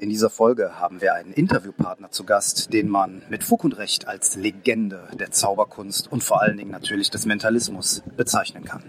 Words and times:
In 0.00 0.10
dieser 0.10 0.30
Folge 0.30 0.78
haben 0.78 1.00
wir 1.00 1.14
einen 1.14 1.32
Interviewpartner 1.32 2.12
zu 2.12 2.22
Gast, 2.22 2.72
den 2.72 2.88
man 2.88 3.22
mit 3.30 3.42
Fug 3.42 3.64
und 3.64 3.78
Recht 3.78 4.06
als 4.06 4.36
Legende 4.36 5.08
der 5.18 5.32
Zauberkunst 5.32 6.12
und 6.12 6.22
vor 6.22 6.40
allen 6.40 6.56
Dingen 6.56 6.70
natürlich 6.70 7.10
des 7.10 7.26
Mentalismus 7.26 8.04
bezeichnen 8.16 8.64
kann. 8.64 8.84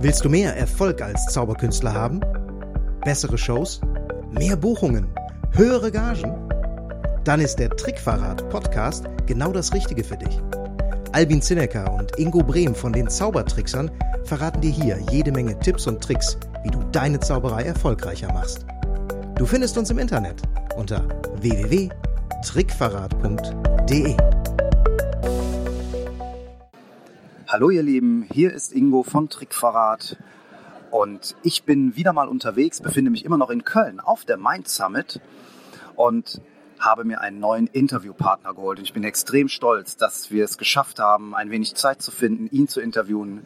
Willst 0.00 0.24
du 0.24 0.30
mehr 0.30 0.56
Erfolg 0.56 1.02
als 1.02 1.26
Zauberkünstler 1.26 1.92
haben? 1.92 2.20
Bessere 3.04 3.36
Shows? 3.36 3.82
Mehr 4.30 4.56
Buchungen? 4.56 5.06
Höhere 5.52 5.92
Gagen? 5.92 6.53
Dann 7.24 7.40
ist 7.40 7.56
der 7.56 7.70
Trickverrat 7.70 8.48
Podcast 8.50 9.06
genau 9.24 9.50
das 9.50 9.72
Richtige 9.72 10.04
für 10.04 10.18
dich. 10.18 10.38
Albin 11.12 11.40
Zinecker 11.40 11.90
und 11.94 12.18
Ingo 12.18 12.42
Brehm 12.42 12.74
von 12.74 12.92
den 12.92 13.08
Zaubertricksern 13.08 13.90
verraten 14.24 14.60
dir 14.60 14.70
hier 14.70 14.98
jede 15.10 15.32
Menge 15.32 15.58
Tipps 15.58 15.86
und 15.86 16.04
Tricks, 16.04 16.36
wie 16.64 16.70
du 16.70 16.82
deine 16.92 17.18
Zauberei 17.20 17.62
erfolgreicher 17.62 18.30
machst. 18.30 18.66
Du 19.36 19.46
findest 19.46 19.78
uns 19.78 19.88
im 19.88 19.98
Internet 19.98 20.42
unter 20.76 21.08
www.trickverrat.de. 21.40 24.16
Hallo 27.48 27.70
ihr 27.70 27.82
Lieben, 27.82 28.28
hier 28.30 28.52
ist 28.52 28.74
Ingo 28.74 29.02
von 29.02 29.30
Trickverrat 29.30 30.18
und 30.90 31.36
ich 31.42 31.64
bin 31.64 31.96
wieder 31.96 32.12
mal 32.12 32.28
unterwegs, 32.28 32.82
befinde 32.82 33.10
mich 33.10 33.24
immer 33.24 33.38
noch 33.38 33.48
in 33.48 33.64
Köln 33.64 33.98
auf 33.98 34.26
der 34.26 34.36
Mind 34.36 34.68
Summit 34.68 35.22
und 35.96 36.42
habe 36.84 37.04
mir 37.04 37.20
einen 37.20 37.40
neuen 37.40 37.66
Interviewpartner 37.66 38.54
geholt. 38.54 38.78
Und 38.78 38.84
ich 38.84 38.92
bin 38.92 39.04
extrem 39.04 39.48
stolz, 39.48 39.96
dass 39.96 40.30
wir 40.30 40.44
es 40.44 40.58
geschafft 40.58 40.98
haben, 40.98 41.34
ein 41.34 41.50
wenig 41.50 41.74
Zeit 41.74 42.02
zu 42.02 42.10
finden, 42.10 42.48
ihn 42.50 42.68
zu 42.68 42.80
interviewen. 42.80 43.42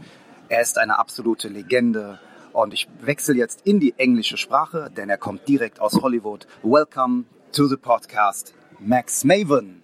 Er 0.48 0.60
ist 0.60 0.78
eine 0.78 0.98
absolute 0.98 1.48
Legende. 1.48 2.18
Und 2.52 2.74
ich 2.74 2.88
wechsle 3.00 3.36
jetzt 3.36 3.60
in 3.64 3.78
die 3.78 3.94
englische 3.96 4.36
Sprache, 4.36 4.90
denn 4.96 5.08
er 5.08 5.18
kommt 5.18 5.46
direkt 5.46 5.80
aus 5.80 5.94
Hollywood. 6.02 6.46
Welcome 6.62 7.26
to 7.52 7.66
the 7.66 7.76
podcast, 7.76 8.54
Max 8.80 9.22
Maven. 9.22 9.82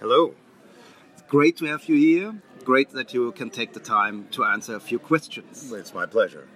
Hello. 0.00 0.34
It's 1.14 1.26
great 1.28 1.56
to 1.58 1.66
have 1.66 1.84
you 1.86 1.96
here. 1.96 2.34
Great 2.64 2.92
that 2.94 3.12
you 3.12 3.30
can 3.30 3.52
take 3.52 3.72
the 3.74 3.80
time 3.80 4.24
to 4.32 4.42
answer 4.42 4.74
a 4.74 4.80
few 4.80 4.98
questions. 4.98 5.72
It's 5.72 5.94
my 5.94 6.06
pleasure. 6.06 6.48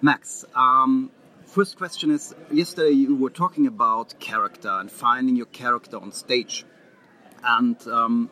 Max, 0.00 0.46
um, 0.56 1.10
First 1.52 1.76
question 1.76 2.10
is 2.10 2.34
yesterday 2.50 2.92
you 2.92 3.14
were 3.14 3.28
talking 3.28 3.66
about 3.66 4.18
character 4.18 4.70
and 4.70 4.90
finding 4.90 5.36
your 5.36 5.44
character 5.44 5.98
on 5.98 6.10
stage. 6.10 6.64
And 7.44 7.76
um, 7.88 8.30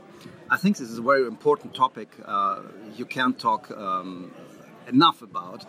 I 0.49 0.57
think 0.57 0.79
this 0.79 0.89
is 0.89 0.97
a 0.97 1.03
very 1.03 1.27
important 1.27 1.75
topic 1.75 2.09
uh, 2.25 2.63
you 2.97 3.05
can't 3.05 3.39
talk 3.39 3.71
um, 3.73 4.33
enough 4.89 5.21
about. 5.21 5.67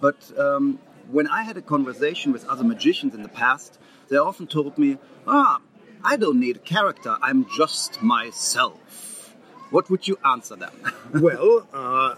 But 0.00 0.16
um, 0.38 0.78
when 1.10 1.28
I 1.28 1.42
had 1.42 1.58
a 1.58 1.60
conversation 1.60 2.32
with 2.32 2.46
other 2.46 2.64
magicians 2.64 3.14
in 3.14 3.22
the 3.22 3.28
past, 3.28 3.78
they 4.08 4.16
often 4.16 4.46
told 4.46 4.78
me, 4.78 4.96
ah, 5.26 5.60
I 6.02 6.16
don't 6.16 6.40
need 6.40 6.56
a 6.56 6.60
character, 6.60 7.18
I'm 7.20 7.44
just 7.54 8.00
myself. 8.00 9.36
What 9.68 9.90
would 9.90 10.08
you 10.08 10.18
answer 10.24 10.56
them? 10.56 10.72
well, 11.12 11.68
uh, 11.70 12.14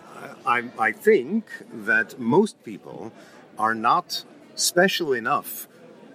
I, 0.47 0.63
I 0.79 0.93
think 0.93 1.47
that 1.73 2.21
most 2.21 2.63
people 2.63 3.11
are 3.59 3.75
not 3.75 4.25
special 4.57 5.13
enough 5.13 5.69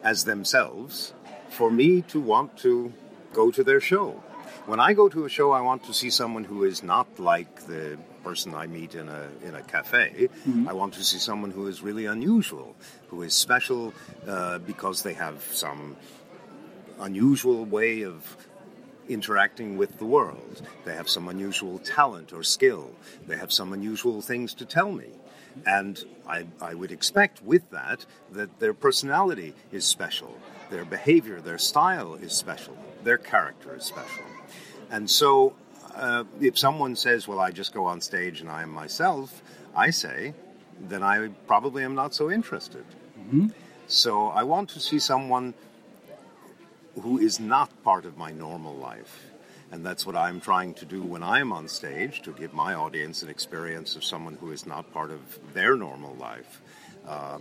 as 0.04 0.26
themselves 0.26 1.14
for 1.50 1.72
me 1.72 2.02
to 2.02 2.20
want 2.20 2.58
to 2.58 2.92
go 3.34 3.52
to 3.52 3.64
their 3.64 3.80
show. 3.80 4.22
When 4.66 4.80
I 4.80 4.94
go 4.94 5.10
to 5.10 5.26
a 5.26 5.30
show, 5.30 5.52
I 5.52 5.62
want 5.62 5.84
to 5.86 5.94
see 5.94 6.10
someone 6.10 6.44
who 6.44 6.64
is 6.64 6.84
not 6.84 7.20
like 7.20 7.68
the 7.68 7.98
person 8.24 8.54
I 8.54 8.68
meet 8.68 8.94
in 8.96 9.10
a 9.10 9.30
in 9.44 9.56
a 9.56 9.62
cafe. 9.62 10.30
Mm-hmm. 10.48 10.68
I 10.68 10.74
want 10.74 10.94
to 10.96 11.04
see 11.04 11.18
someone 11.18 11.52
who 11.52 11.68
is 11.68 11.82
really 11.82 12.06
unusual, 12.06 12.76
who 13.10 13.24
is 13.24 13.34
special 13.34 13.94
uh, 14.28 14.60
because 14.60 15.02
they 15.04 15.14
have 15.14 15.42
some 15.52 15.96
unusual 17.00 17.66
way 17.66 18.04
of 18.04 18.38
interacting 19.10 19.78
with 19.78 19.98
the 19.98 20.06
world. 20.06 20.62
They 20.86 20.96
have 20.96 21.10
some 21.10 21.28
unusual 21.28 21.80
talent 21.80 22.32
or 22.32 22.44
skill. 22.44 22.92
They 23.28 23.38
have 23.38 23.52
some 23.52 23.74
unusual 23.74 24.22
things 24.22 24.54
to 24.56 24.66
tell 24.66 24.92
me. 24.92 25.10
And 25.66 26.04
I, 26.28 26.46
I 26.62 26.74
would 26.74 26.92
expect 26.92 27.44
with 27.44 27.70
that 27.72 28.06
that 28.32 28.60
their 28.60 28.74
personality 28.74 29.54
is 29.72 29.86
special, 29.86 30.38
their 30.70 30.86
behavior, 30.86 31.42
their 31.42 31.58
style 31.58 32.16
is 32.16 32.34
special, 32.34 32.78
their 33.04 33.18
character 33.18 33.76
is 33.76 33.84
special. 33.84 34.24
And 34.90 35.10
so 35.10 35.54
uh, 35.96 36.24
if 36.40 36.58
someone 36.58 36.96
says, 36.96 37.28
Well, 37.28 37.40
I 37.40 37.52
just 37.52 37.74
go 37.74 37.86
on 37.86 38.02
stage 38.02 38.42
and 38.42 38.50
I 38.50 38.64
am 38.64 38.70
myself, 38.72 39.42
I 39.76 39.90
say, 39.90 40.34
then 40.80 41.04
I 41.04 41.28
probably 41.48 41.84
am 41.84 41.96
not 41.96 42.14
so 42.14 42.32
interested. 42.32 42.86
Mm-hmm. 43.20 43.48
So 43.88 44.28
I 44.28 44.44
want 44.44 44.70
to 44.70 44.80
see 44.80 45.00
someone 45.00 45.54
who 47.02 47.18
is 47.18 47.40
not 47.40 47.70
part 47.84 48.06
of 48.06 48.18
my 48.18 48.32
normal 48.32 48.76
life. 48.76 49.31
And 49.72 49.86
that's 49.86 50.06
what 50.06 50.16
I'm 50.16 50.42
trying 50.42 50.74
to 50.76 50.86
do 50.86 51.02
when 51.02 51.24
I'm 51.24 51.54
on 51.54 51.68
stage 51.68 52.22
to 52.24 52.32
give 52.32 52.54
my 52.54 52.74
audience 52.74 53.24
an 53.24 53.30
experience 53.30 53.96
of 53.96 54.04
someone 54.04 54.36
who 54.36 54.52
is 54.52 54.66
not 54.66 54.92
part 54.92 55.12
of 55.12 55.40
their 55.54 55.78
normal 55.78 56.14
life. 56.16 56.62
Uh, 57.08 57.40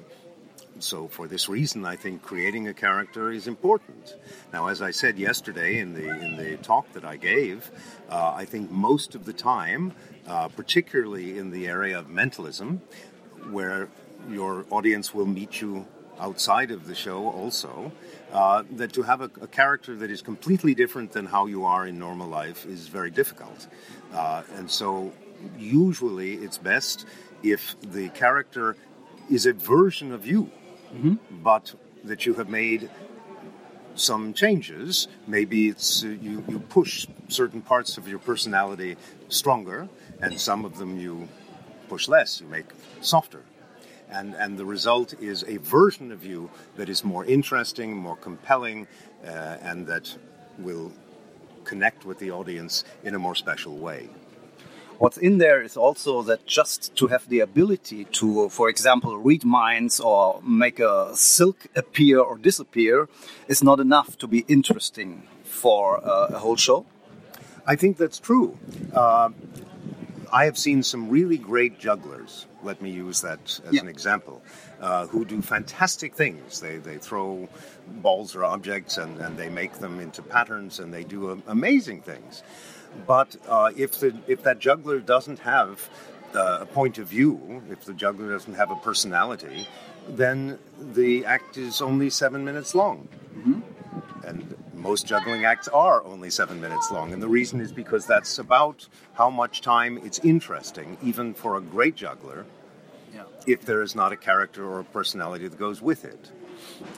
so, 0.78 1.08
for 1.08 1.26
this 1.26 1.48
reason, 1.48 1.84
I 1.84 1.96
think 1.96 2.22
creating 2.22 2.69
a 2.69 2.72
character 2.72 3.30
is 3.30 3.46
important. 3.46 4.14
Now, 4.52 4.69
as 4.69 4.80
I 4.80 4.92
said 4.92 5.19
yesterday 5.19 5.78
in 5.78 5.92
the 5.92 6.08
in 6.08 6.36
the 6.36 6.56
talk 6.58 6.92
that 6.92 7.04
I 7.04 7.16
gave, 7.16 7.70
uh, 8.08 8.32
I 8.34 8.44
think 8.44 8.70
most 8.70 9.14
of 9.14 9.24
the 9.24 9.32
time, 9.32 9.92
uh, 10.26 10.48
particularly 10.48 11.36
in 11.38 11.50
the 11.50 11.66
area 11.66 11.98
of 11.98 12.08
mentalism, 12.08 12.80
where 13.50 13.88
your 14.30 14.64
audience 14.70 15.12
will 15.12 15.26
meet 15.26 15.60
you 15.60 15.86
outside 16.20 16.70
of 16.70 16.86
the 16.86 16.94
show 16.94 17.28
also, 17.28 17.92
uh, 18.32 18.62
that 18.72 18.92
to 18.92 19.03
have 19.03 19.20
a, 19.20 19.31
a, 19.41 19.47
character 19.47 19.97
that 19.97 20.10
is 20.10 20.22
completely 20.22 20.75
different 20.75 21.12
than 21.12 21.26
how 21.26 21.47
you 21.47 21.64
are 21.64 21.86
in 21.86 21.98
normal 21.98 22.28
life 22.28 22.64
is 22.66 22.86
very 22.86 23.10
difficult. 23.10 23.66
Uh, 24.12 24.42
and 24.56 24.70
so 24.70 25.12
usually 25.58 26.34
it's 26.34 26.58
best 26.58 27.06
if 27.42 27.75
the 27.81 28.08
character 28.10 28.76
is 29.31 29.47
a 29.47 29.53
version 29.53 30.12
of 30.12 30.26
you, 30.26 30.50
mm-hmm. 30.94 31.14
but 31.42 31.75
that 32.04 32.26
you 32.26 32.34
have 32.34 32.48
made 32.48 32.91
some 33.94 34.32
changes. 34.32 35.08
Maybe 35.26 35.69
it's 35.69 36.04
uh, 36.04 36.08
you, 36.08 36.44
you 36.48 36.60
push 36.60 37.06
certain 37.28 37.62
parts 37.62 37.98
of 37.98 38.06
your 38.06 38.19
personality 38.19 38.97
stronger, 39.28 39.88
and 40.20 40.41
some 40.41 40.64
of 40.64 40.78
them 40.78 41.00
you 41.00 41.28
push 41.88 42.08
less, 42.08 42.41
you 42.41 42.47
make 42.47 42.66
softer 43.00 43.42
and, 44.10 44.34
and 44.34 44.59
the 44.59 44.65
result 44.65 45.15
is 45.21 45.44
a 45.44 45.59
version 45.59 46.12
of 46.12 46.25
you 46.25 46.50
that 46.76 46.88
is 46.88 47.04
more 47.04 47.25
interesting, 47.25 47.97
more 47.97 48.16
compelling, 48.16 48.87
uh, 49.25 49.28
and 49.62 49.87
that 49.87 50.16
will 50.59 50.93
connect 51.65 52.04
with 52.04 52.19
the 52.19 52.31
audience 52.31 52.84
in 53.04 53.15
a 53.15 53.19
more 53.19 53.34
special 53.34 53.76
way. 53.76 54.09
What's 54.99 55.16
in 55.16 55.38
there 55.38 55.62
is 55.62 55.78
also 55.78 56.20
that 56.22 56.44
just 56.44 56.94
to 56.97 57.06
have 57.06 57.26
the 57.28 57.41
ability 57.41 58.04
to, 58.20 58.50
for 58.50 58.69
example, 58.69 59.16
read 59.16 59.44
minds 59.44 59.99
or 59.99 60.43
make 60.43 60.78
a 60.78 61.16
silk 61.16 61.69
appear 61.75 62.19
or 62.19 62.37
disappear 62.37 63.09
is 63.49 63.62
not 63.62 63.81
enough 63.81 64.19
to 64.19 64.26
be 64.26 64.44
interesting 64.47 65.22
for 65.43 66.06
uh, 66.06 66.26
a 66.37 66.38
whole 66.38 66.56
show. 66.56 66.84
I 67.66 67.76
think 67.76 67.97
that's 67.97 68.19
true. 68.19 68.59
Uh, 68.93 69.31
I 70.32 70.44
have 70.44 70.56
seen 70.56 70.82
some 70.82 71.08
really 71.08 71.38
great 71.38 71.78
jugglers 71.78 72.46
let 72.62 72.82
me 72.82 72.91
use 72.91 73.20
that 73.22 73.60
as 73.66 73.74
yeah. 73.74 73.80
an 73.80 73.88
example, 73.88 74.42
uh, 74.80 75.06
who 75.06 75.24
do 75.24 75.41
fantastic 75.42 76.14
things. 76.14 76.60
They, 76.60 76.76
they 76.76 76.98
throw 76.98 77.48
balls 77.88 78.34
or 78.34 78.44
objects 78.44 78.98
and, 78.98 79.19
and 79.20 79.36
they 79.36 79.48
make 79.48 79.74
them 79.74 80.00
into 80.00 80.22
patterns 80.22 80.78
and 80.78 80.92
they 80.92 81.04
do 81.04 81.42
amazing 81.46 82.02
things. 82.02 82.42
But 83.06 83.36
uh, 83.48 83.70
if, 83.76 84.00
the, 84.00 84.16
if 84.26 84.42
that 84.42 84.58
juggler 84.58 84.99
doesn't 84.99 85.40
have 85.40 85.88
uh, 86.34 86.58
a 86.60 86.66
point 86.66 86.99
of 86.99 87.08
view, 87.08 87.62
if 87.70 87.84
the 87.84 87.94
juggler 87.94 88.31
doesn't 88.31 88.55
have 88.55 88.70
a 88.70 88.76
personality, 88.76 89.66
then 90.08 90.58
the 90.78 91.25
act 91.25 91.56
is 91.56 91.81
only 91.81 92.10
seven 92.10 92.44
minutes 92.44 92.75
long. 92.75 93.08
Mm-hmm. 93.37 93.50
Most 94.81 95.06
juggling 95.06 95.44
acts 95.44 95.69
are 95.69 96.03
only 96.05 96.31
seven 96.31 96.59
minutes 96.59 96.91
long. 96.91 97.12
And 97.12 97.23
the 97.23 97.29
reason 97.29 97.61
is 97.61 97.71
because 97.71 98.06
that's 98.06 98.38
about 98.38 98.88
how 99.12 99.29
much 99.29 99.61
time 99.61 99.99
it's 100.03 100.19
interesting, 100.21 100.97
even 101.03 101.35
for 101.35 101.56
a 101.56 101.61
great 101.61 101.97
juggler, 101.97 102.47
yeah. 103.15 103.25
if 103.47 103.61
there 103.67 103.82
is 103.82 103.94
not 103.94 104.11
a 104.11 104.17
character 104.17 104.65
or 104.65 104.81
a 104.81 104.85
personality 104.85 105.49
that 105.49 105.59
goes 105.59 105.82
with 105.82 106.06
it. 106.06 106.31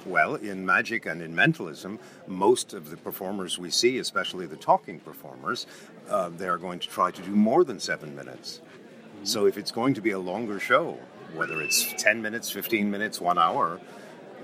Well, 0.07 0.37
in 0.37 0.65
magic 0.65 1.07
and 1.07 1.21
in 1.21 1.35
mentalism, 1.35 1.99
most 2.29 2.73
of 2.73 2.91
the 2.91 2.97
performers 2.97 3.59
we 3.59 3.71
see, 3.71 3.99
especially 3.99 4.47
the 4.47 4.57
talking 4.57 5.01
performers, 5.01 5.67
uh, 6.09 6.29
they 6.29 6.47
are 6.47 6.59
going 6.59 6.79
to 6.79 6.89
try 6.89 7.11
to 7.11 7.23
do 7.23 7.33
more 7.33 7.65
than 7.65 7.81
seven 7.81 8.15
minutes. 8.15 8.61
Mm-hmm. 8.61 9.25
So 9.25 9.47
if 9.47 9.59
it's 9.59 9.73
going 9.73 9.95
to 9.95 10.01
be 10.01 10.13
a 10.13 10.21
longer 10.21 10.61
show, 10.61 11.01
whether 11.35 11.61
it's 11.61 11.93
10 12.01 12.23
minutes, 12.23 12.49
15 12.51 12.91
minutes, 12.91 13.21
one 13.21 13.39
hour, 13.39 13.81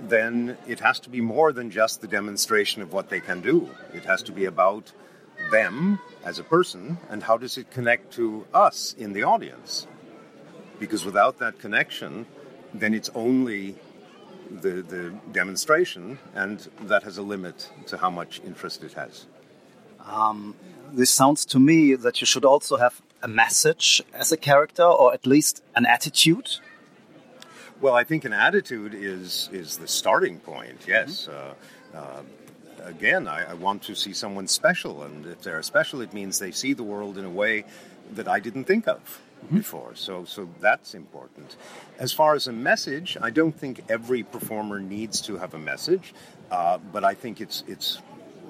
then 0.03 0.57
it 0.67 0.81
has 0.81 1.01
to 1.01 1.11
be 1.11 1.21
more 1.21 1.53
than 1.53 1.71
just 1.71 2.01
the 2.01 2.09
demonstration 2.09 2.83
of 2.83 2.93
what 2.93 3.09
they 3.09 3.21
can 3.21 3.41
do. 3.41 3.69
It 3.95 4.05
has 4.05 4.23
to 4.25 4.33
be 4.33 4.45
about 4.45 4.93
them 5.51 5.99
as 6.25 6.39
a 6.39 6.45
person, 6.45 6.99
and 7.09 7.23
how 7.23 7.37
does 7.37 7.57
it 7.57 7.71
connect 7.71 8.13
to 8.15 8.47
us 8.53 8.95
in 8.99 9.13
the 9.13 9.23
audience? 9.23 9.87
Because 10.79 11.05
without 11.05 11.39
that 11.39 11.59
connection, 11.59 12.27
then 12.75 12.95
it's 12.95 13.11
only 13.15 13.77
the, 14.51 14.83
the 14.83 15.15
demonstration, 15.33 16.19
and 16.35 16.69
that 16.83 17.03
has 17.03 17.19
a 17.19 17.23
limit 17.23 17.71
to 17.87 17.99
how 17.99 18.11
much 18.11 18.41
interest 18.45 18.83
it 18.83 18.95
has. 18.95 19.27
Um, 20.07 20.55
this 20.93 21.11
sounds 21.11 21.45
to 21.47 21.59
me 21.59 21.95
that 21.95 22.21
you 22.21 22.27
should 22.27 22.45
also 22.45 22.77
have 22.77 23.03
a 23.23 23.29
message 23.29 24.03
as 24.15 24.33
a 24.33 24.37
character, 24.37 24.85
or 24.85 25.13
at 25.13 25.27
least 25.27 25.63
an 25.75 25.87
attitude. 25.87 26.59
Well, 27.81 27.95
I 27.95 28.05
think 28.05 28.25
an 28.25 28.33
attitude 28.33 28.95
is 28.95 29.49
is 29.53 29.77
the 29.77 29.89
starting 29.89 30.41
point. 30.41 30.85
Yes. 30.87 31.29
Mm-hmm. 31.31 31.97
Uh, 31.97 31.99
uh, 31.99 32.23
again, 32.85 33.29
I, 33.29 33.51
I, 33.51 33.55
want 33.55 33.83
to 33.85 33.95
see 33.95 34.13
someone 34.13 34.47
special, 34.47 35.03
and 35.03 35.27
if 35.27 35.43
they're 35.43 35.63
special, 35.63 36.01
it 36.01 36.13
means 36.13 36.39
they 36.39 36.51
see 36.51 36.75
the 36.75 36.83
world 36.83 37.17
in 37.19 37.25
a 37.25 37.31
way 37.31 37.65
that 38.13 38.29
I 38.29 38.41
didn't 38.41 38.65
think 38.65 38.87
of 38.87 39.21
mm-hmm. 39.45 39.57
before. 39.57 39.95
So, 39.95 40.25
so 40.25 40.49
that's 40.61 40.95
important. 40.95 41.57
As 41.99 42.13
far 42.13 42.35
as 42.35 42.47
a 42.47 42.53
message, 42.53 43.17
I 43.21 43.31
don't 43.31 43.59
think 43.59 43.85
every 43.89 44.23
performer 44.23 44.81
needs 44.81 45.21
to 45.23 45.39
have 45.39 45.55
a 45.55 45.59
message, 45.59 46.15
uh, 46.51 46.79
but 46.93 47.05
I 47.05 47.15
think 47.15 47.41
it's 47.41 47.65
it's 47.67 48.01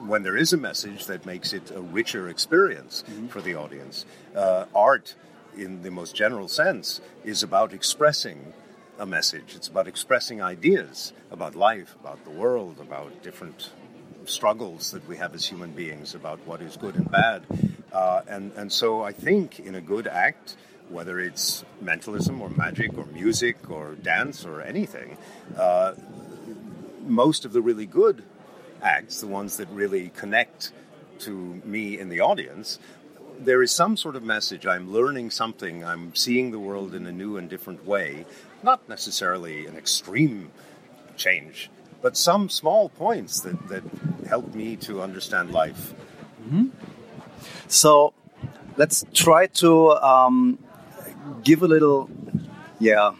when 0.06 0.22
there 0.22 0.36
is 0.36 0.52
a 0.52 0.56
message 0.56 1.06
that 1.06 1.26
makes 1.26 1.52
it 1.52 1.70
a 1.70 1.80
richer 1.80 2.28
experience 2.28 3.04
mm-hmm. 3.06 3.26
for 3.28 3.40
the 3.40 3.54
audience. 3.54 4.06
Uh, 4.34 4.64
art, 4.74 5.14
in 5.56 5.82
the 5.82 5.90
most 5.90 6.14
general 6.14 6.48
sense, 6.48 7.00
is 7.24 7.42
about 7.42 7.72
expressing 7.72 8.52
a 8.98 9.06
message. 9.06 9.54
It's 9.54 9.68
about 9.68 9.86
expressing 9.86 10.42
ideas 10.42 11.12
about 11.30 11.54
life, 11.54 11.94
about 12.00 12.24
the 12.24 12.30
world, 12.30 12.80
about 12.80 13.22
different 13.22 13.70
struggles 14.24 14.90
that 14.90 15.06
we 15.08 15.16
have 15.16 15.34
as 15.34 15.46
human 15.46 15.70
beings, 15.70 16.14
about 16.14 16.38
what 16.46 16.60
is 16.60 16.76
good 16.76 16.96
and 16.96 17.10
bad. 17.10 17.46
Uh, 17.92 18.22
and, 18.28 18.52
and 18.52 18.72
so 18.72 19.02
I 19.02 19.12
think 19.12 19.60
in 19.60 19.74
a 19.74 19.80
good 19.80 20.06
act, 20.06 20.56
whether 20.88 21.20
it's 21.20 21.64
mentalism 21.80 22.40
or 22.40 22.50
magic 22.50 22.96
or 22.98 23.06
music 23.06 23.70
or 23.70 23.94
dance 23.94 24.44
or 24.44 24.60
anything, 24.60 25.16
uh, 25.56 25.94
most 27.06 27.44
of 27.44 27.52
the 27.52 27.62
really 27.62 27.86
good 27.86 28.24
acts, 28.82 29.20
the 29.20 29.26
ones 29.26 29.56
that 29.56 29.68
really 29.68 30.10
connect 30.10 30.72
to 31.20 31.32
me 31.64 31.98
in 31.98 32.08
the 32.08 32.20
audience, 32.20 32.78
there 33.38 33.62
is 33.62 33.70
some 33.70 33.96
sort 33.96 34.16
of 34.16 34.22
message. 34.22 34.66
I'm 34.66 34.92
learning 34.92 35.30
something. 35.30 35.84
I'm 35.84 36.14
seeing 36.14 36.50
the 36.50 36.58
world 36.58 36.94
in 36.94 37.06
a 37.06 37.12
new 37.12 37.36
and 37.36 37.48
different 37.48 37.86
way. 37.86 38.26
Not 38.62 38.88
necessarily 38.88 39.66
an 39.66 39.76
extreme 39.76 40.50
change, 41.16 41.70
but 42.02 42.16
some 42.16 42.48
small 42.48 42.88
points 42.88 43.40
that, 43.40 43.68
that 43.68 43.82
help 44.28 44.54
me 44.54 44.76
to 44.76 45.02
understand 45.02 45.50
life. 45.50 45.94
Mm-hmm. 46.42 46.68
So 47.68 48.14
let's 48.76 49.04
try 49.12 49.46
to 49.46 49.92
um, 49.92 50.58
give 51.42 51.62
a 51.62 51.68
little, 51.68 52.10
yeah, 52.78 53.12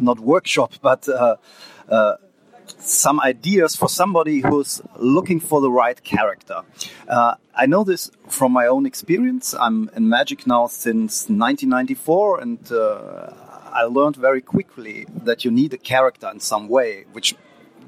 not 0.00 0.20
workshop, 0.20 0.74
but 0.82 1.08
uh, 1.08 1.36
uh, 1.88 2.16
some 2.78 3.20
ideas 3.20 3.76
for 3.76 3.88
somebody 3.88 4.40
who's 4.40 4.82
looking 4.96 5.40
for 5.40 5.60
the 5.60 5.70
right 5.70 6.02
character. 6.02 6.62
Uh, 7.08 7.34
I 7.54 7.66
know 7.66 7.84
this 7.84 8.10
from 8.28 8.52
my 8.52 8.66
own 8.66 8.86
experience. 8.86 9.54
I'm 9.54 9.90
in 9.94 10.08
Magic 10.08 10.46
now 10.46 10.66
since 10.66 11.28
1994, 11.28 12.40
and 12.40 12.72
uh, 12.72 13.51
I 13.72 13.84
learned 13.84 14.16
very 14.16 14.42
quickly 14.42 15.06
that 15.24 15.44
you 15.44 15.50
need 15.50 15.72
a 15.72 15.78
character 15.78 16.28
in 16.30 16.40
some 16.40 16.68
way, 16.68 17.06
which 17.12 17.34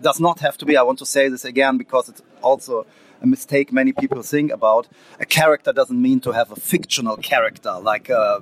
does 0.01 0.19
not 0.19 0.41
have 0.41 0.57
to 0.59 0.67
be. 0.67 0.77
I 0.77 0.83
want 0.83 0.99
to 1.01 1.07
say 1.07 1.29
this 1.29 1.45
again 1.45 1.79
because 1.79 2.09
it's 2.09 2.23
also 2.43 2.87
a 3.23 3.27
mistake 3.27 3.73
many 3.73 3.93
people 3.93 4.23
think 4.23 4.51
about. 4.51 4.89
A 5.21 5.27
character 5.27 5.73
doesn't 5.73 6.01
mean 6.01 6.21
to 6.21 6.33
have 6.33 6.51
a 6.51 6.57
fictional 6.57 7.17
character, 7.17 7.73
like 7.81 8.11
uh, 8.11 8.41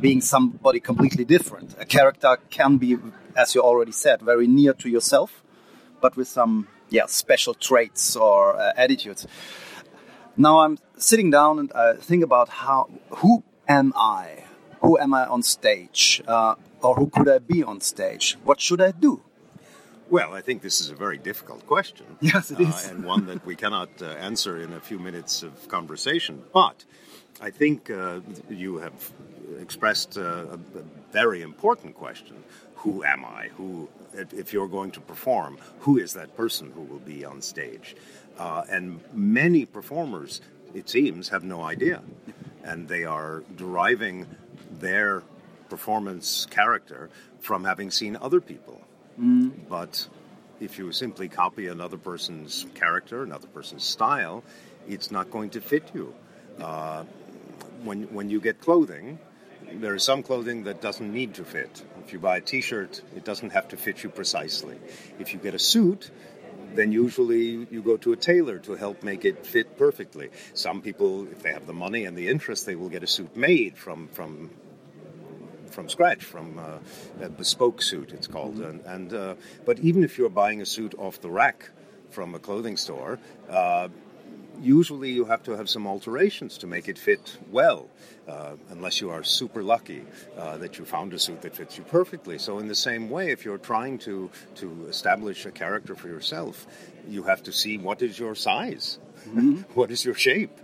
being 0.00 0.20
somebody 0.20 0.80
completely 0.80 1.24
different. 1.24 1.74
A 1.78 1.84
character 1.84 2.38
can 2.50 2.78
be, 2.78 2.98
as 3.36 3.54
you 3.54 3.62
already 3.62 3.92
said, 3.92 4.22
very 4.22 4.46
near 4.46 4.72
to 4.74 4.88
yourself, 4.88 5.42
but 6.00 6.16
with 6.16 6.28
some 6.28 6.68
yeah 6.90 7.06
special 7.06 7.54
traits 7.54 8.16
or 8.16 8.56
uh, 8.56 8.72
attitudes. 8.76 9.26
Now 10.36 10.60
I'm 10.60 10.78
sitting 10.96 11.30
down 11.30 11.58
and 11.58 11.72
I 11.72 11.94
think 11.94 12.22
about 12.24 12.48
how 12.48 12.90
who 13.10 13.42
am 13.68 13.92
I? 13.96 14.44
Who 14.80 14.98
am 14.98 15.14
I 15.14 15.26
on 15.26 15.42
stage? 15.42 16.22
Uh, 16.26 16.54
or 16.82 16.96
who 16.96 17.08
could 17.08 17.28
I 17.28 17.38
be 17.38 17.62
on 17.62 17.80
stage? 17.80 18.36
What 18.44 18.60
should 18.60 18.80
I 18.80 18.90
do? 18.90 19.22
Well, 20.10 20.34
I 20.34 20.42
think 20.42 20.60
this 20.60 20.80
is 20.80 20.90
a 20.90 20.94
very 20.94 21.16
difficult 21.16 21.66
question. 21.66 22.04
Yes, 22.20 22.50
it 22.50 22.60
is. 22.60 22.86
Uh, 22.86 22.90
and 22.90 23.04
one 23.04 23.26
that 23.26 23.46
we 23.46 23.56
cannot 23.56 23.90
uh, 24.02 24.06
answer 24.28 24.60
in 24.60 24.72
a 24.74 24.80
few 24.80 24.98
minutes 24.98 25.42
of 25.42 25.68
conversation. 25.68 26.42
But 26.52 26.84
I 27.40 27.50
think 27.50 27.90
uh, 27.90 28.20
you 28.50 28.76
have 28.78 29.12
expressed 29.58 30.18
uh, 30.18 30.22
a, 30.22 30.54
a, 30.54 30.84
very 31.12 31.42
important 31.42 31.94
question. 31.94 32.36
Who 32.76 33.04
am 33.04 33.24
I? 33.24 33.48
Who, 33.56 33.88
if 34.14 34.52
you're 34.52 34.68
going 34.68 34.90
to 34.92 35.00
perform, 35.00 35.58
who 35.80 35.98
is 35.98 36.12
that 36.12 36.36
person 36.36 36.72
who 36.74 36.82
will 36.82 37.04
be 37.14 37.24
on 37.24 37.40
stage? 37.40 37.96
Uh, 38.38 38.64
and 38.70 39.00
many 39.12 39.64
performers, 39.64 40.40
it 40.74 40.88
seems, 40.88 41.28
have 41.30 41.44
no 41.44 41.62
idea. 41.62 42.02
And 42.64 42.88
they 42.88 43.04
are 43.04 43.44
deriving 43.56 44.26
their 44.78 45.22
performance 45.74 46.46
character 46.58 47.00
from 47.40 47.60
having 47.70 47.90
seen 47.90 48.14
other 48.26 48.40
people 48.40 48.78
Mm. 49.20 49.52
But 49.68 50.08
if 50.60 50.78
you 50.78 50.92
simply 50.92 51.28
copy 51.28 51.66
another 51.66 51.96
person's 51.96 52.66
character, 52.74 53.22
another 53.22 53.48
person's 53.48 53.84
style, 53.84 54.42
it's 54.88 55.10
not 55.10 55.30
going 55.30 55.50
to 55.50 55.60
fit 55.60 55.90
you. 55.94 56.14
Uh, 56.60 57.04
when, 57.84 58.12
when 58.14 58.30
you 58.30 58.40
get 58.40 58.60
clothing, 58.60 59.18
there 59.72 59.94
is 59.94 60.04
some 60.04 60.22
clothing 60.22 60.64
that 60.64 60.80
doesn't 60.80 61.12
need 61.12 61.34
to 61.34 61.44
fit. 61.44 61.82
If 62.04 62.12
you 62.12 62.18
buy 62.18 62.38
a 62.38 62.40
t 62.40 62.60
shirt, 62.60 63.02
it 63.16 63.24
doesn't 63.24 63.50
have 63.50 63.68
to 63.68 63.76
fit 63.76 64.02
you 64.02 64.10
precisely. 64.10 64.78
If 65.18 65.32
you 65.32 65.38
get 65.38 65.54
a 65.54 65.58
suit, 65.58 66.10
then 66.74 66.92
usually 66.92 67.66
you 67.70 67.82
go 67.82 67.96
to 67.98 68.12
a 68.12 68.16
tailor 68.16 68.58
to 68.60 68.74
help 68.74 69.02
make 69.02 69.24
it 69.24 69.46
fit 69.46 69.76
perfectly. 69.76 70.30
Some 70.54 70.82
people, 70.82 71.26
if 71.28 71.42
they 71.42 71.52
have 71.52 71.66
the 71.66 71.72
money 71.72 72.06
and 72.06 72.16
the 72.16 72.28
interest, 72.28 72.66
they 72.66 72.76
will 72.76 72.88
get 72.88 73.02
a 73.02 73.06
suit 73.06 73.36
made 73.36 73.76
from, 73.76 74.08
from 74.08 74.50
from 75.72 75.88
scratch, 75.88 76.24
from 76.24 76.58
uh, 76.58 77.24
a 77.24 77.28
bespoke 77.28 77.82
suit, 77.82 78.12
it's 78.12 78.26
called. 78.26 78.56
Mm-hmm. 78.56 78.86
And, 78.88 79.10
and 79.12 79.14
uh, 79.14 79.34
but 79.64 79.78
even 79.80 80.04
if 80.04 80.18
you're 80.18 80.30
buying 80.30 80.60
a 80.60 80.66
suit 80.66 80.94
off 80.98 81.20
the 81.20 81.30
rack 81.30 81.70
from 82.10 82.34
a 82.34 82.38
clothing 82.38 82.76
store, 82.76 83.18
uh, 83.48 83.88
usually 84.60 85.10
you 85.10 85.24
have 85.24 85.42
to 85.42 85.52
have 85.52 85.68
some 85.68 85.86
alterations 85.86 86.58
to 86.58 86.66
make 86.66 86.88
it 86.88 86.98
fit 86.98 87.38
well, 87.50 87.88
uh, 88.28 88.52
unless 88.70 89.00
you 89.00 89.10
are 89.10 89.22
super 89.22 89.62
lucky 89.62 90.04
uh, 90.38 90.56
that 90.58 90.78
you 90.78 90.84
found 90.84 91.12
a 91.12 91.18
suit 91.18 91.42
that 91.42 91.56
fits 91.56 91.76
you 91.76 91.84
perfectly. 91.84 92.38
So, 92.38 92.58
in 92.58 92.68
the 92.68 92.74
same 92.74 93.10
way, 93.10 93.30
if 93.30 93.44
you're 93.44 93.58
trying 93.58 93.98
to, 94.00 94.30
to 94.56 94.86
establish 94.88 95.46
a 95.46 95.50
character 95.50 95.94
for 95.94 96.08
yourself, 96.08 96.66
you 97.08 97.24
have 97.24 97.42
to 97.44 97.52
see 97.52 97.78
what 97.78 98.02
is 98.02 98.18
your 98.18 98.34
size, 98.34 98.98
mm-hmm. 99.26 99.54
what 99.74 99.90
is 99.90 100.04
your 100.04 100.14
shape. 100.14 100.58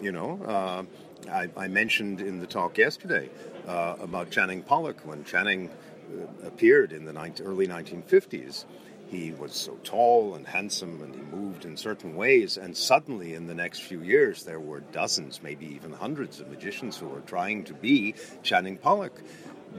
You 0.00 0.12
know, 0.12 0.40
uh, 0.44 1.30
I, 1.30 1.48
I, 1.56 1.68
mentioned 1.68 2.20
in 2.20 2.40
the 2.40 2.46
talk 2.46 2.76
yesterday 2.76 3.30
uh, 3.70 3.94
about 4.00 4.30
Channing 4.30 4.62
Pollock 4.62 5.00
when 5.04 5.24
Channing 5.24 5.70
uh, 5.70 6.46
appeared 6.46 6.92
in 6.92 7.04
the 7.04 7.12
19, 7.12 7.46
early 7.46 7.68
1950s. 7.68 8.64
He 9.08 9.32
was 9.32 9.54
so 9.54 9.78
tall 9.84 10.34
and 10.34 10.46
handsome, 10.46 11.00
and 11.02 11.14
he 11.14 11.20
moved 11.20 11.64
in 11.64 11.76
certain 11.76 12.16
ways. 12.16 12.56
And 12.56 12.76
suddenly, 12.76 13.34
in 13.34 13.46
the 13.46 13.54
next 13.54 13.82
few 13.82 14.00
years, 14.02 14.44
there 14.44 14.58
were 14.60 14.80
dozens, 14.80 15.40
maybe 15.42 15.66
even 15.66 15.92
hundreds 15.92 16.40
of 16.40 16.48
magicians 16.48 16.96
who 16.96 17.06
were 17.06 17.20
trying 17.20 17.64
to 17.64 17.74
be 17.74 18.14
Channing 18.42 18.76
Pollock. 18.76 19.22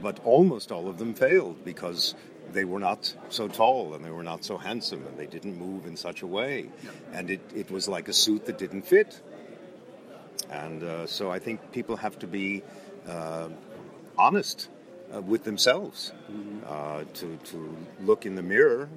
But 0.00 0.20
almost 0.24 0.72
all 0.72 0.88
of 0.88 0.96
them 0.96 1.12
failed 1.12 1.62
because 1.64 2.14
they 2.50 2.64
were 2.64 2.80
not 2.80 3.14
so 3.28 3.46
tall 3.46 3.94
and 3.94 4.02
they 4.04 4.10
were 4.10 4.22
not 4.22 4.42
so 4.42 4.56
handsome 4.56 5.06
and 5.06 5.18
they 5.18 5.26
didn't 5.26 5.58
move 5.58 5.84
in 5.86 5.96
such 5.96 6.22
a 6.22 6.26
way. 6.26 6.70
And 7.12 7.30
it, 7.30 7.40
it 7.54 7.70
was 7.70 7.88
like 7.88 8.08
a 8.08 8.12
suit 8.14 8.46
that 8.46 8.56
didn't 8.56 8.82
fit. 8.86 9.20
And 10.50 10.82
uh, 10.82 11.06
so 11.06 11.30
I 11.30 11.38
think 11.38 11.72
people 11.72 11.96
have 11.96 12.18
to 12.20 12.26
be 12.26 12.62
uh, 13.08 13.48
honest 14.18 14.68
uh, 15.14 15.20
with 15.20 15.44
themselves, 15.44 16.12
uh, 16.66 17.04
to, 17.14 17.38
to 17.44 17.76
look 18.00 18.26
in 18.26 18.34
the 18.34 18.42
mirror 18.42 18.88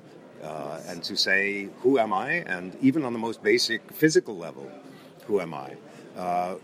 uh, 0.44 0.80
and 0.88 1.04
to 1.04 1.16
say, 1.16 1.70
Who 1.82 2.00
am 2.00 2.14
I? 2.14 2.44
And 2.48 2.76
even 2.82 3.04
on 3.04 3.14
the 3.14 3.20
most 3.20 3.44
basic 3.44 3.92
physical 3.92 4.38
level, 4.38 4.72
who 5.28 5.42
am 5.42 5.54
I? 5.54 5.76
Uh, 6.16 6.56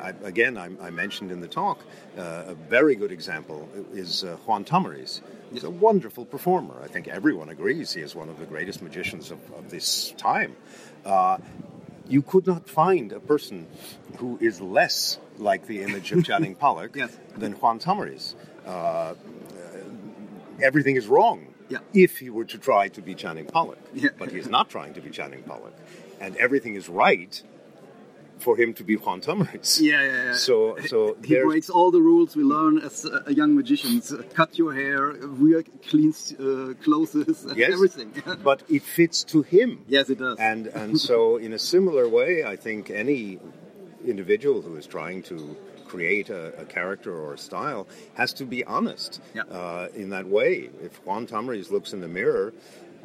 I 0.00 0.14
again, 0.22 0.56
I, 0.56 0.70
I, 0.80 0.90
mentioned 0.90 1.32
in 1.32 1.40
the 1.40 1.48
talk 1.48 1.80
uh, 2.16 2.44
a 2.48 2.54
very 2.54 2.94
good 2.94 3.10
example 3.10 3.68
is 3.92 4.22
uh, 4.22 4.36
Juan 4.46 4.64
Tamariz. 4.64 5.20
He's 5.52 5.64
a 5.64 5.70
wonderful 5.70 6.24
performer. 6.24 6.80
I 6.82 6.88
think 6.88 7.08
everyone 7.08 7.48
agrees 7.48 7.92
he 7.92 8.00
is 8.00 8.14
one 8.14 8.28
of 8.28 8.38
the 8.38 8.46
greatest 8.46 8.82
magicians 8.82 9.30
of, 9.30 9.38
of 9.52 9.70
this 9.70 10.14
time. 10.16 10.56
you 12.08 12.22
could 12.22 12.46
not 12.46 12.68
find 12.68 13.12
a 13.12 13.20
person 13.20 13.66
who 14.18 14.38
is 14.40 14.60
less 14.60 15.18
like 15.42 15.66
the 15.66 15.82
image 15.82 16.12
of 16.12 16.24
Channing 16.24 16.54
Pollock 16.62 16.96
yes. 16.96 17.16
than 17.36 17.52
Juan 17.52 17.78
Tamariz. 17.78 18.34
Uh, 18.66 19.14
everything 20.62 20.96
is 20.96 21.06
wrong 21.06 21.52
yeah. 21.68 21.78
if 21.94 22.18
he 22.18 22.30
were 22.30 22.44
to 22.44 22.58
try 22.58 22.88
to 22.88 23.02
be 23.02 23.14
Channing 23.14 23.46
Pollock, 23.46 23.80
yeah. 23.94 24.10
but 24.18 24.30
he 24.30 24.38
is 24.38 24.48
not 24.48 24.70
trying 24.70 24.94
to 24.94 25.00
be 25.00 25.10
Channing 25.10 25.42
Pollock, 25.42 25.74
and 26.20 26.36
everything 26.36 26.74
is 26.74 26.88
right 26.88 27.42
for 28.38 28.56
him 28.56 28.74
to 28.74 28.84
be 28.84 28.96
Juan 28.96 29.20
Tamariz. 29.20 29.80
Yeah, 29.80 30.02
yeah, 30.02 30.24
yeah. 30.24 30.34
So, 30.34 30.76
so 30.86 31.16
he 31.24 31.40
breaks 31.40 31.70
all 31.70 31.90
the 31.90 32.02
rules 32.02 32.34
we 32.36 32.42
learn 32.42 32.78
as 32.78 33.06
uh, 33.06 33.22
young 33.28 33.54
magicians. 33.54 34.12
Uh, 34.12 34.22
Cut 34.34 34.58
your 34.58 34.74
hair, 34.74 35.14
wear 35.40 35.62
clean 35.88 36.12
uh, 36.12 36.74
clothes, 36.82 37.46
Yes. 37.56 37.72
everything. 37.72 38.12
but 38.44 38.62
it 38.68 38.82
fits 38.82 39.24
to 39.24 39.42
him. 39.42 39.84
yes, 39.88 40.10
it 40.10 40.18
does. 40.18 40.38
And 40.38 40.66
and 40.66 41.00
so 41.00 41.36
in 41.36 41.52
a 41.52 41.58
similar 41.58 42.08
way, 42.08 42.44
I 42.44 42.56
think 42.56 42.90
any 42.90 43.38
individual 44.06 44.62
who 44.62 44.76
is 44.76 44.86
trying 44.86 45.22
to 45.24 45.56
create 45.86 46.30
a, 46.30 46.58
a 46.60 46.64
character 46.64 47.14
or 47.14 47.34
a 47.34 47.38
style 47.38 47.86
has 48.14 48.32
to 48.32 48.44
be 48.44 48.64
honest 48.64 49.20
Yeah. 49.34 49.42
uh, 49.42 49.88
in 49.94 50.10
that 50.10 50.26
way. 50.26 50.70
If 50.82 51.04
Juan 51.04 51.26
Tamariz 51.26 51.70
looks 51.70 51.92
in 51.92 52.00
the 52.00 52.08
mirror, 52.08 52.54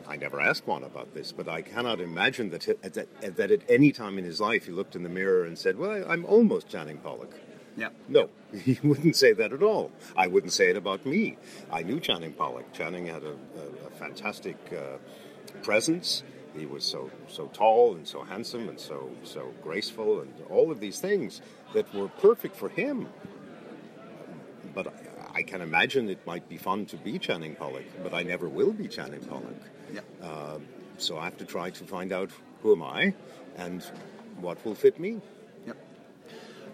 I 0.07 0.15
never 0.15 0.39
asked 0.39 0.65
Juan 0.65 0.83
about 0.83 1.13
this, 1.13 1.33
but 1.33 1.49
I 1.49 1.61
cannot 1.61 1.99
imagine 1.99 2.49
that, 2.51 2.67
at, 2.69 2.93
that, 2.93 3.35
that 3.35 3.51
at 3.51 3.61
any 3.67 3.91
time 3.91 4.17
in 4.17 4.23
his 4.23 4.39
life 4.39 4.65
he 4.65 4.71
looked 4.71 4.95
in 4.95 5.03
the 5.03 5.09
mirror 5.09 5.43
and 5.43 5.57
said, 5.57 5.77
"Well, 5.77 6.05
I'm 6.09 6.23
almost 6.25 6.69
Channing 6.69 6.97
Pollock." 6.99 7.33
yeah. 7.75 7.89
No, 8.07 8.29
he 8.63 8.79
wouldn't 8.83 9.17
say 9.17 9.33
that 9.33 9.51
at 9.51 9.61
all. 9.61 9.91
I 10.15 10.27
wouldn't 10.27 10.53
say 10.53 10.69
it 10.69 10.77
about 10.77 11.05
me. 11.05 11.37
I 11.69 11.83
knew 11.83 11.99
Channing 11.99 12.31
Pollock. 12.31 12.71
Channing 12.71 13.05
had 13.07 13.23
a, 13.23 13.31
a, 13.33 13.87
a 13.87 13.89
fantastic 13.99 14.55
uh, 14.71 14.97
presence. 15.61 16.23
He 16.57 16.65
was 16.65 16.83
so 16.83 17.09
so 17.27 17.47
tall 17.53 17.95
and 17.95 18.07
so 18.07 18.23
handsome 18.23 18.69
and 18.69 18.79
so 18.79 19.09
so 19.23 19.53
graceful 19.63 20.21
and 20.21 20.33
all 20.49 20.71
of 20.71 20.79
these 20.79 20.99
things 20.99 21.41
that 21.73 21.93
were 21.93 22.07
perfect 22.07 22.55
for 22.55 22.69
him. 22.69 23.07
But 24.73 24.87
I, 24.87 25.39
I 25.39 25.41
can 25.43 25.61
imagine 25.61 26.09
it 26.09 26.25
might 26.25 26.47
be 26.49 26.57
fun 26.57 26.85
to 26.87 26.97
be 26.97 27.19
Channing 27.19 27.55
Pollock, 27.55 27.85
but 28.03 28.13
I 28.13 28.23
never 28.23 28.47
will 28.49 28.73
be 28.73 28.87
Channing 28.87 29.21
Pollock. 29.21 29.61
Yeah. 29.93 30.01
Uh, 30.21 30.57
so 30.97 31.17
I 31.17 31.25
have 31.25 31.37
to 31.37 31.45
try 31.45 31.69
to 31.69 31.83
find 31.83 32.11
out 32.11 32.31
who 32.61 32.73
am 32.73 32.83
I 32.83 33.13
and 33.55 33.83
what 34.39 34.63
will 34.65 34.75
fit 34.75 34.99
me. 34.99 35.21
Yep. 35.67 35.77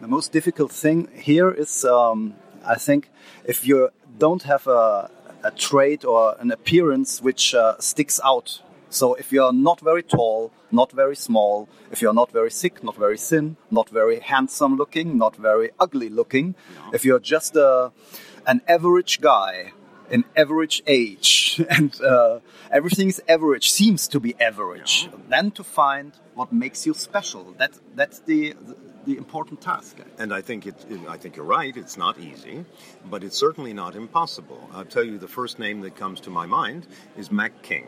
The 0.02 0.08
most 0.08 0.32
difficult 0.32 0.72
thing 0.72 1.10
here 1.14 1.52
is, 1.52 1.86
um, 1.86 2.36
I 2.66 2.76
think, 2.76 3.10
if 3.46 3.68
you 3.68 3.90
don't 4.18 4.44
have 4.44 4.68
a, 4.68 5.10
a 5.44 5.52
trait 5.52 6.06
or 6.06 6.36
an 6.40 6.52
appearance 6.52 7.22
which 7.22 7.54
uh, 7.54 7.78
sticks 7.80 8.20
out. 8.24 8.62
So 8.94 9.16
if 9.16 9.32
you're 9.32 9.52
not 9.54 9.80
very 9.80 10.04
tall, 10.04 10.52
not 10.72 10.92
very 10.92 11.16
small, 11.16 11.68
if 11.92 12.02
you're 12.02 12.14
not 12.14 12.32
very 12.32 12.52
sick, 12.52 12.84
not 12.84 12.96
very 12.96 13.18
thin, 13.18 13.58
not 13.72 13.90
very 13.90 14.20
handsome 14.20 14.76
looking, 14.78 15.18
not 15.18 15.36
very 15.36 15.72
ugly 15.80 16.10
looking, 16.10 16.56
if 16.94 17.04
you're 17.06 17.20
just 17.20 17.56
a, 17.56 17.92
an 18.46 18.62
average 18.68 19.20
guy 19.22 19.74
an 20.12 20.26
average 20.36 20.84
age 20.86 21.62
and 21.70 22.00
uh, 22.02 22.40
everything 22.70 23.08
is 23.08 23.22
average, 23.28 23.72
seems 23.72 24.08
to 24.08 24.20
be 24.20 24.36
average, 24.40 25.10
then 25.30 25.50
to 25.50 25.64
find 25.64 26.12
what 26.36 26.52
makes 26.52 26.86
you 26.86 26.94
special. 26.94 27.56
That, 27.58 27.72
that's 27.96 28.20
the, 28.20 28.54
the 29.06 29.18
important 29.18 29.62
task. 29.62 29.98
And 30.20 30.34
I 30.34 30.42
think 30.42 30.68
it, 30.68 30.76
it- 30.90 31.00
I 31.08 31.18
think 31.18 31.36
you're 31.38 31.46
right. 31.46 31.76
It's 31.76 31.98
not 31.98 32.20
easy, 32.20 32.66
but 33.10 33.24
it's 33.24 33.38
certainly 33.38 33.74
not 33.74 33.96
impossible. 33.96 34.70
I'll 34.74 34.86
tell 34.86 35.06
you 35.06 35.18
the 35.18 35.28
first 35.40 35.58
name 35.58 35.80
that 35.82 35.96
comes 35.96 36.20
to 36.22 36.30
my 36.30 36.46
mind 36.46 36.86
is 37.18 37.32
Mac 37.32 37.64
King. 37.64 37.88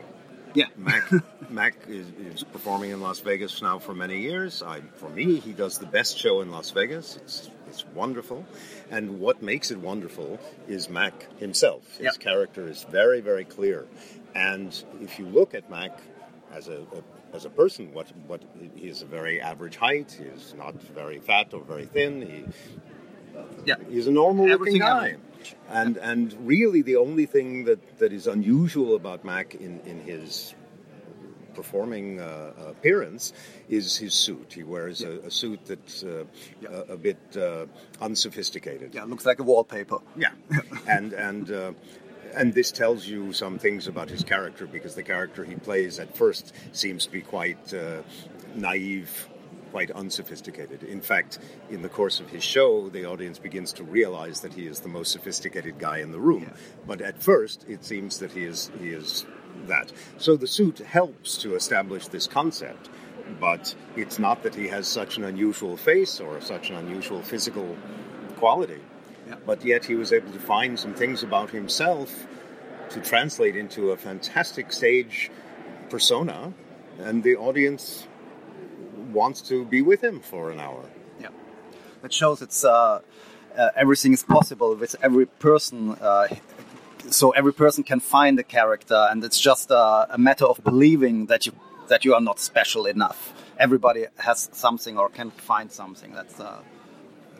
Yeah. 0.56 0.68
Mac 0.78 1.04
Mac 1.50 1.76
is, 1.88 2.08
is 2.34 2.44
performing 2.44 2.92
in 2.92 3.02
Las 3.02 3.20
Vegas 3.20 3.62
now 3.62 3.78
for 3.80 3.94
many 3.94 4.22
years. 4.22 4.64
I, 4.64 4.82
for 4.96 5.10
me, 5.10 5.40
he 5.40 5.52
does 5.54 5.78
the 5.80 5.86
best 5.86 6.18
show 6.18 6.42
in 6.42 6.50
Las 6.52 6.72
Vegas. 6.72 7.18
It's 7.18 7.50
it's 7.68 7.86
wonderful, 7.94 8.46
and 8.90 9.20
what 9.20 9.42
makes 9.42 9.70
it 9.72 9.78
wonderful 9.80 10.40
is 10.68 10.90
Mac 10.90 11.14
himself. 11.40 11.84
His 11.98 12.06
Yeah. 12.06 12.12
character 12.20 12.68
is 12.68 12.84
very 12.90 13.22
very 13.22 13.44
clear, 13.46 13.86
and 14.34 14.72
if 15.02 15.20
you 15.20 15.26
look 15.26 15.54
at 15.54 15.70
Mac 15.70 15.92
as 16.54 16.68
a, 16.70 16.80
a 17.00 17.36
as 17.36 17.44
a 17.46 17.50
person, 17.50 17.94
what 17.94 18.08
what 18.28 18.42
he 18.76 18.88
is 18.88 19.02
a 19.02 19.06
very 19.06 19.42
average 19.42 19.76
height. 19.76 20.16
He 20.18 20.24
is 20.26 20.54
not 20.58 20.82
very 20.82 21.20
fat 21.20 21.54
or 21.54 21.62
very 21.62 21.86
thin. 21.86 22.22
He 22.22 22.46
Yeah. 23.66 23.76
He's 23.90 24.08
a 24.08 24.12
normal 24.12 24.48
looking 24.48 24.80
guy. 24.80 25.18
Average. 25.46 25.56
And 25.70 25.98
and 25.98 26.48
really 26.48 26.82
the 26.82 26.96
only 26.98 27.26
thing 27.26 27.66
that, 27.66 28.00
that 28.00 28.14
is 28.14 28.28
unusual 28.28 28.96
about 28.96 29.24
Mac 29.24 29.56
in, 29.56 29.80
in 29.86 30.00
his 30.02 30.54
performing 31.54 32.20
uh, 32.20 32.52
appearance 32.68 33.32
is 33.70 33.96
his 33.96 34.14
suit. 34.14 34.54
He 34.54 34.64
wears 34.64 35.02
a, 35.02 35.20
a 35.20 35.32
suit 35.32 35.62
that's 35.66 36.04
uh, 36.04 36.26
a, 36.70 36.94
a 36.94 36.98
bit 36.98 37.18
uh, 37.38 37.66
unsophisticated. 38.02 38.94
Yeah, 38.94 39.06
looks 39.06 39.26
like 39.26 39.40
a 39.40 39.44
wallpaper. 39.44 40.00
Yeah, 40.18 40.32
and 40.88 41.14
and 41.14 41.52
uh, 41.52 41.72
and 42.36 42.54
this 42.54 42.72
tells 42.72 43.08
you 43.08 43.32
some 43.32 43.58
things 43.58 43.88
about 43.88 44.10
his 44.10 44.24
character 44.24 44.68
because 44.68 44.96
the 44.96 45.04
character 45.04 45.46
he 45.46 45.56
plays 45.56 46.00
at 46.00 46.16
first 46.16 46.54
seems 46.74 47.06
to 47.06 47.12
be 47.12 47.22
quite 47.22 47.74
uh, 47.74 48.02
naive, 48.56 49.30
quite 49.76 49.92
unsophisticated. 49.92 50.84
In 50.84 51.02
fact, 51.02 51.38
in 51.70 51.82
the 51.82 51.90
course 51.90 52.22
of 52.22 52.30
his 52.30 52.42
show, 52.42 52.88
the 52.88 53.04
audience 53.04 53.40
begins 53.40 53.74
to 53.74 53.84
realize 53.84 54.40
that 54.40 54.54
he 54.54 54.68
is 54.68 54.80
the 54.80 54.88
most 54.88 55.12
sophisticated 55.12 55.78
guy 55.78 55.98
in 55.98 56.14
the 56.14 56.20
room. 56.30 56.50
But 56.88 57.02
at 57.02 57.22
first, 57.22 57.66
it 57.68 57.84
seems 57.84 58.20
that 58.20 58.32
he 58.32 58.46
is 58.46 58.72
he 58.80 58.92
is 59.02 59.26
that. 59.68 59.92
So 60.18 60.38
the 60.38 60.48
suit 60.48 60.78
helps 60.80 61.38
to 61.40 61.56
establish 61.56 62.08
this 62.08 62.26
concept. 62.26 62.90
But 63.48 63.76
it's 63.98 64.18
not 64.18 64.44
that 64.44 64.56
he 64.56 64.70
has 64.70 64.88
such 64.88 65.18
an 65.18 65.26
unusual 65.26 65.76
face 65.76 66.22
or 66.22 66.40
such 66.40 66.70
an 66.70 66.78
unusual 66.78 67.22
physical 67.22 67.76
quality 68.38 68.82
Yeah. 69.28 69.36
but 69.46 69.60
yet 69.66 69.84
he 69.92 69.96
was 69.96 70.14
able 70.14 70.32
to 70.32 70.44
find 70.54 70.80
some 70.80 70.94
things 70.94 71.22
about 71.24 71.50
himself 71.50 72.10
to 72.94 73.00
translate 73.02 73.56
into 73.64 73.92
a 73.92 73.98
fantastic 73.98 74.72
stage 74.72 75.32
persona, 75.90 76.54
and 77.08 77.24
the 77.24 77.36
audience 77.36 78.08
wants 79.14 79.42
to 79.50 79.66
be 79.66 79.82
with 79.82 80.04
him 80.04 80.20
for 80.20 80.52
an 80.52 80.60
hour. 80.60 80.84
Yeah, 81.20 81.30
that 82.02 82.14
shows 82.14 82.42
it's 82.42 82.64
uh, 82.66 83.02
uh, 83.58 83.70
everything 83.76 84.14
is 84.14 84.24
possible 84.24 84.76
with 84.76 84.96
every 85.02 85.26
person. 85.26 85.92
Uh, 86.02 86.28
so 87.10 87.32
every 87.32 87.54
person 87.54 87.84
can 87.84 88.00
find 88.00 88.40
a 88.40 88.44
character, 88.44 89.08
and 89.12 89.24
it's 89.24 89.40
just 89.40 89.70
a, 89.72 90.08
a 90.10 90.18
matter 90.18 90.46
of 90.46 90.64
believing 90.64 91.28
that 91.28 91.46
you 91.46 91.54
that 91.88 92.04
you 92.04 92.14
are 92.16 92.22
not 92.22 92.40
special 92.40 92.86
enough. 92.88 93.34
Everybody 93.60 94.06
has 94.18 94.50
something 94.54 94.98
or 94.98 95.10
can 95.10 95.32
find 95.32 95.72
something. 95.72 96.12
That's 96.14 96.40
uh, 96.40 96.60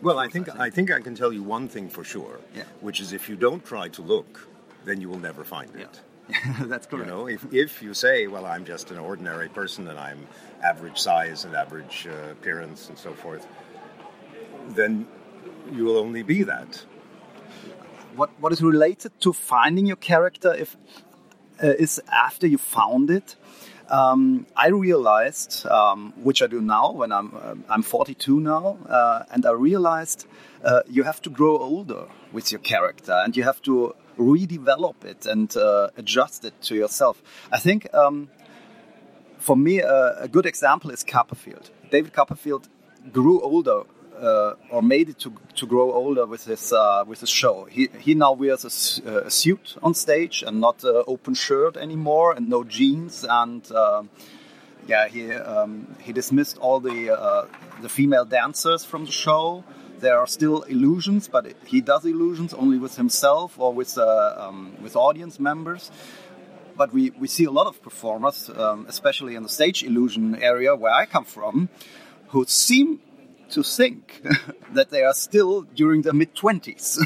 Well, 0.02 0.18
I 0.18 0.28
think 0.28 0.48
I 0.66 0.70
think 0.70 0.90
I 0.90 1.00
can 1.00 1.14
tell 1.14 1.32
you 1.32 1.42
one 1.42 1.68
thing 1.68 1.88
for 1.90 2.04
sure, 2.04 2.38
Yeah. 2.54 2.64
which 2.80 3.00
is 3.00 3.12
if 3.12 3.28
you 3.28 3.36
don't 3.36 3.64
try 3.64 3.88
to 3.88 4.02
look, 4.02 4.48
then 4.84 5.00
you 5.00 5.08
will 5.10 5.18
never 5.20 5.44
find 5.44 5.70
it. 5.74 6.00
that's 6.68 6.86
correct. 6.86 7.06
You 7.08 7.12
know, 7.14 7.26
if, 7.28 7.42
if 7.52 7.82
you 7.82 7.94
say, 7.94 8.26
well, 8.26 8.46
I'm 8.46 8.64
just 8.64 8.90
an 8.90 8.98
ordinary 8.98 9.48
person 9.48 9.86
and 9.88 9.98
I'm 9.98 10.26
average 10.62 10.98
size 10.98 11.44
and 11.44 11.54
average 11.54 12.06
uh, 12.10 12.30
appearance 12.32 12.88
and 12.88 12.98
so 12.98 13.12
forth, 13.14 13.46
then 14.68 15.06
you 15.72 15.84
will 15.84 15.98
only 15.98 16.22
be 16.22 16.42
that. 16.44 16.84
what 18.16 18.30
what 18.40 18.52
is 18.52 18.62
related 18.62 19.12
to 19.20 19.32
finding 19.32 19.86
your 19.86 19.96
character 19.96 20.54
if 20.54 20.76
uh, 21.62 21.68
is 21.78 22.02
after 22.10 22.46
you 22.46 22.58
found 22.58 23.10
it. 23.10 23.36
Um, 23.88 24.46
I 24.56 24.68
realized, 24.68 25.64
um, 25.66 26.12
which 26.24 26.42
I 26.42 26.48
do 26.48 26.60
now 26.60 26.90
when 26.90 27.12
I'm 27.12 27.32
uh, 27.36 27.54
I'm 27.68 27.82
42 27.82 28.40
now, 28.40 28.78
uh, 28.88 29.24
and 29.30 29.46
I 29.46 29.52
realized 29.52 30.26
uh, 30.64 30.80
you 30.88 31.04
have 31.04 31.22
to 31.22 31.30
grow 31.30 31.58
older 31.58 32.06
with 32.32 32.50
your 32.50 32.60
character, 32.60 33.12
and 33.12 33.36
you 33.36 33.44
have 33.44 33.62
to 33.62 33.94
redevelop 34.18 35.04
it 35.04 35.26
and 35.26 35.56
uh, 35.56 35.90
adjust 35.96 36.44
it 36.44 36.60
to 36.62 36.74
yourself. 36.74 37.22
I 37.52 37.58
think 37.60 37.86
um, 37.94 38.28
for 39.38 39.56
me, 39.56 39.82
uh, 39.82 40.12
a 40.18 40.28
good 40.28 40.46
example 40.46 40.90
is 40.90 41.04
Copperfield. 41.04 41.70
David 41.90 42.12
Copperfield 42.12 42.68
grew 43.12 43.40
older, 43.40 43.82
uh, 44.18 44.54
or 44.70 44.82
made 44.82 45.08
it 45.08 45.18
to, 45.20 45.32
to 45.54 45.66
grow 45.66 45.92
older 45.92 46.26
with 46.26 46.44
his 46.44 46.72
uh, 46.72 47.04
with 47.06 47.20
his 47.20 47.30
show. 47.30 47.64
He 47.64 47.88
he 48.00 48.14
now 48.14 48.32
wears 48.32 48.64
a, 48.64 49.26
a 49.26 49.30
suit 49.30 49.76
on 49.82 49.94
stage 49.94 50.42
and 50.46 50.60
not 50.60 50.84
uh, 50.84 51.04
open 51.06 51.34
shirt 51.34 51.76
anymore, 51.76 52.32
and 52.32 52.48
no 52.48 52.64
jeans. 52.64 53.24
And 53.28 53.70
uh, 53.70 54.04
yeah, 54.86 55.08
he 55.08 55.32
um, 55.32 55.96
he 56.00 56.12
dismissed 56.12 56.58
all 56.58 56.80
the 56.80 57.10
uh, 57.10 57.46
the 57.82 57.88
female 57.88 58.24
dancers 58.24 58.84
from 58.84 59.04
the 59.04 59.12
show. 59.12 59.64
There 59.98 60.18
are 60.18 60.26
still 60.26 60.62
illusions, 60.62 61.26
but 61.26 61.46
he 61.64 61.80
does 61.80 62.04
illusions 62.04 62.52
only 62.52 62.78
with 62.78 62.96
himself 62.96 63.58
or 63.58 63.72
with 63.72 63.96
uh, 63.96 64.34
um, 64.36 64.76
with 64.82 64.94
audience 64.96 65.40
members 65.40 65.90
but 66.76 66.92
we, 66.92 67.10
we 67.10 67.28
see 67.28 67.44
a 67.44 67.50
lot 67.50 67.66
of 67.66 67.82
performers, 67.82 68.50
um, 68.56 68.86
especially 68.88 69.34
in 69.34 69.42
the 69.42 69.48
stage 69.48 69.82
illusion 69.82 70.34
area 70.42 70.74
where 70.74 70.92
I 70.92 71.06
come 71.06 71.24
from, 71.24 71.68
who 72.28 72.44
seem 72.46 73.00
to 73.50 73.62
think 73.62 74.22
that 74.72 74.90
they 74.90 75.02
are 75.04 75.14
still 75.14 75.62
during 75.62 76.02
their 76.02 76.12
mid 76.12 76.34
20s. 76.34 76.98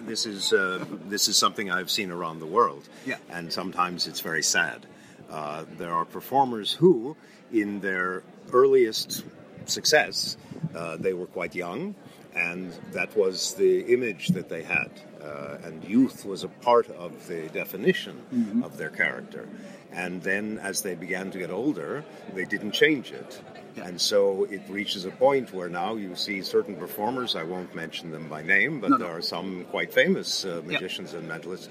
This 0.00 0.26
is 0.26 0.52
uh, 0.52 0.84
this 1.08 1.28
is 1.28 1.36
something 1.36 1.70
I've 1.70 1.90
seen 1.90 2.10
around 2.10 2.40
the 2.40 2.46
world, 2.46 2.88
Yeah. 3.06 3.18
and 3.28 3.52
sometimes 3.52 4.06
it's 4.08 4.20
very 4.20 4.42
sad. 4.42 4.86
Uh, 5.30 5.64
there 5.78 5.92
are 5.92 6.04
performers 6.04 6.72
who, 6.72 7.16
in 7.52 7.80
their 7.80 8.24
earliest 8.52 9.22
success, 9.66 10.36
uh, 10.74 10.96
they 10.96 11.12
were 11.12 11.26
quite 11.26 11.54
young, 11.54 11.94
and 12.34 12.72
that 12.92 13.16
was 13.16 13.54
the 13.54 13.92
image 13.92 14.28
that 14.28 14.48
they 14.48 14.62
had. 14.62 14.90
Uh, 15.22 15.58
and 15.64 15.84
youth 15.84 16.24
was 16.24 16.44
a 16.44 16.48
part 16.48 16.88
of 16.90 17.26
the 17.26 17.48
definition 17.48 18.22
mm-hmm. 18.32 18.62
of 18.62 18.76
their 18.76 18.90
character. 18.90 19.48
And 19.92 20.22
then, 20.22 20.58
as 20.58 20.82
they 20.82 20.94
began 20.94 21.30
to 21.32 21.38
get 21.38 21.50
older, 21.50 22.04
they 22.34 22.44
didn't 22.44 22.72
change 22.72 23.10
it. 23.10 23.40
Yeah. 23.76 23.88
And 23.88 24.00
so 24.00 24.44
it 24.44 24.62
reaches 24.68 25.04
a 25.04 25.10
point 25.10 25.52
where 25.52 25.68
now 25.68 25.96
you 25.96 26.14
see 26.16 26.42
certain 26.42 26.76
performers, 26.76 27.36
I 27.36 27.42
won't 27.42 27.74
mention 27.74 28.10
them 28.10 28.28
by 28.28 28.42
name, 28.42 28.80
but 28.80 28.90
no, 28.90 28.96
no. 28.96 29.06
there 29.06 29.16
are 29.16 29.22
some 29.22 29.64
quite 29.64 29.92
famous 29.92 30.44
uh, 30.44 30.62
magicians 30.64 31.12
yeah. 31.12 31.18
and 31.18 31.28
mentalists 31.28 31.68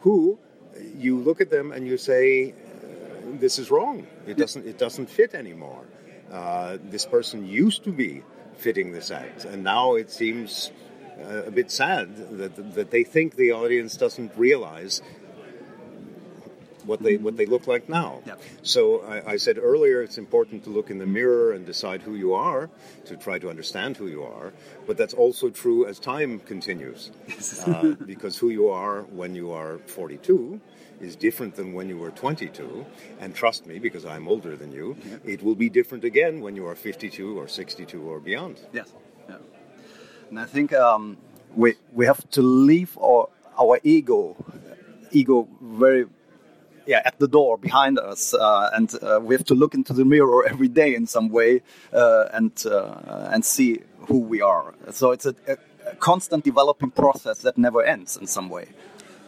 who 0.00 0.38
you 0.96 1.18
look 1.18 1.40
at 1.40 1.50
them 1.50 1.72
and 1.72 1.86
you 1.86 1.98
say, 1.98 2.52
uh, 2.52 3.38
this 3.38 3.58
is 3.58 3.70
wrong. 3.70 4.06
It 4.26 4.36
doesn't, 4.36 4.66
it 4.66 4.78
doesn't 4.78 5.10
fit 5.10 5.34
anymore. 5.34 5.84
Uh, 6.30 6.78
this 6.82 7.06
person 7.06 7.46
used 7.46 7.84
to 7.84 7.92
be 7.92 8.22
fitting 8.58 8.92
this 8.92 9.10
act, 9.10 9.44
and 9.44 9.62
now 9.62 9.94
it 9.94 10.10
seems 10.10 10.70
uh, 11.20 11.42
a 11.44 11.50
bit 11.50 11.70
sad 11.70 12.38
that, 12.38 12.74
that 12.74 12.90
they 12.90 13.04
think 13.04 13.36
the 13.36 13.52
audience 13.52 13.96
doesn't 13.96 14.32
realize 14.36 15.02
what 16.88 17.02
they 17.02 17.16
what 17.18 17.36
they 17.36 17.46
look 17.46 17.66
like 17.66 17.88
now. 17.88 18.22
Yeah. 18.26 18.34
So 18.62 19.02
I, 19.02 19.32
I, 19.32 19.36
said 19.36 19.58
earlier, 19.58 20.02
it's 20.02 20.18
important 20.18 20.64
to 20.64 20.70
look 20.70 20.90
in 20.90 20.98
the 20.98 21.06
mirror 21.06 21.52
and 21.52 21.64
decide 21.66 22.00
who 22.02 22.14
you 22.16 22.34
are, 22.34 22.70
to 23.04 23.16
try 23.16 23.38
to 23.38 23.50
understand 23.50 23.96
who 23.96 24.06
you 24.06 24.22
are. 24.24 24.52
But 24.86 24.96
that's 24.96 25.14
also 25.14 25.50
true 25.50 25.86
as 25.86 26.00
time 26.00 26.40
continues, 26.40 27.12
uh, 27.66 27.94
because 28.06 28.38
who 28.38 28.48
you 28.48 28.68
are 28.70 29.02
when 29.02 29.34
you 29.34 29.52
are 29.52 29.78
42 29.86 30.60
is 31.00 31.14
different 31.14 31.54
than 31.54 31.74
when 31.74 31.88
you 31.88 31.98
were 31.98 32.10
22. 32.10 32.84
And 33.20 33.34
trust 33.34 33.66
me, 33.66 33.78
because 33.78 34.04
I'm 34.04 34.26
older 34.26 34.56
than 34.56 34.72
you, 34.72 34.96
yeah. 35.04 35.18
it 35.24 35.42
will 35.42 35.54
be 35.54 35.68
different 35.68 36.04
again 36.04 36.40
when 36.40 36.56
you 36.56 36.66
are 36.66 36.74
52 36.74 37.38
or 37.38 37.46
62 37.46 38.02
or 38.02 38.18
beyond. 38.18 38.60
Yes. 38.72 38.92
Yeah. 39.28 39.36
And 40.30 40.40
I 40.40 40.46
think 40.46 40.72
um, 40.72 41.18
we 41.54 41.74
we 41.92 42.06
have 42.06 42.28
to 42.30 42.42
leave 42.42 42.96
our 42.98 43.28
our 43.58 43.78
ego 43.82 44.36
ego 45.12 45.48
very 45.60 46.06
yeah, 46.88 47.02
at 47.04 47.18
the 47.18 47.28
door 47.28 47.58
behind 47.58 47.98
us, 47.98 48.32
uh, 48.32 48.70
and 48.72 48.90
uh, 49.02 49.20
we 49.22 49.34
have 49.34 49.44
to 49.44 49.54
look 49.54 49.74
into 49.74 49.92
the 49.92 50.06
mirror 50.06 50.48
every 50.48 50.68
day 50.68 50.94
in 50.94 51.06
some 51.06 51.28
way 51.28 51.60
uh, 51.92 52.24
and 52.32 52.64
uh, 52.66 53.28
and 53.32 53.44
see 53.44 53.80
who 54.08 54.18
we 54.20 54.40
are. 54.40 54.74
So 54.90 55.10
it's 55.10 55.26
a, 55.26 55.34
a, 55.46 55.56
constant 56.00 56.44
developing 56.44 56.90
process 56.90 57.42
that 57.42 57.58
never 57.58 57.82
ends 57.82 58.16
in 58.16 58.26
some 58.26 58.48
way. 58.48 58.68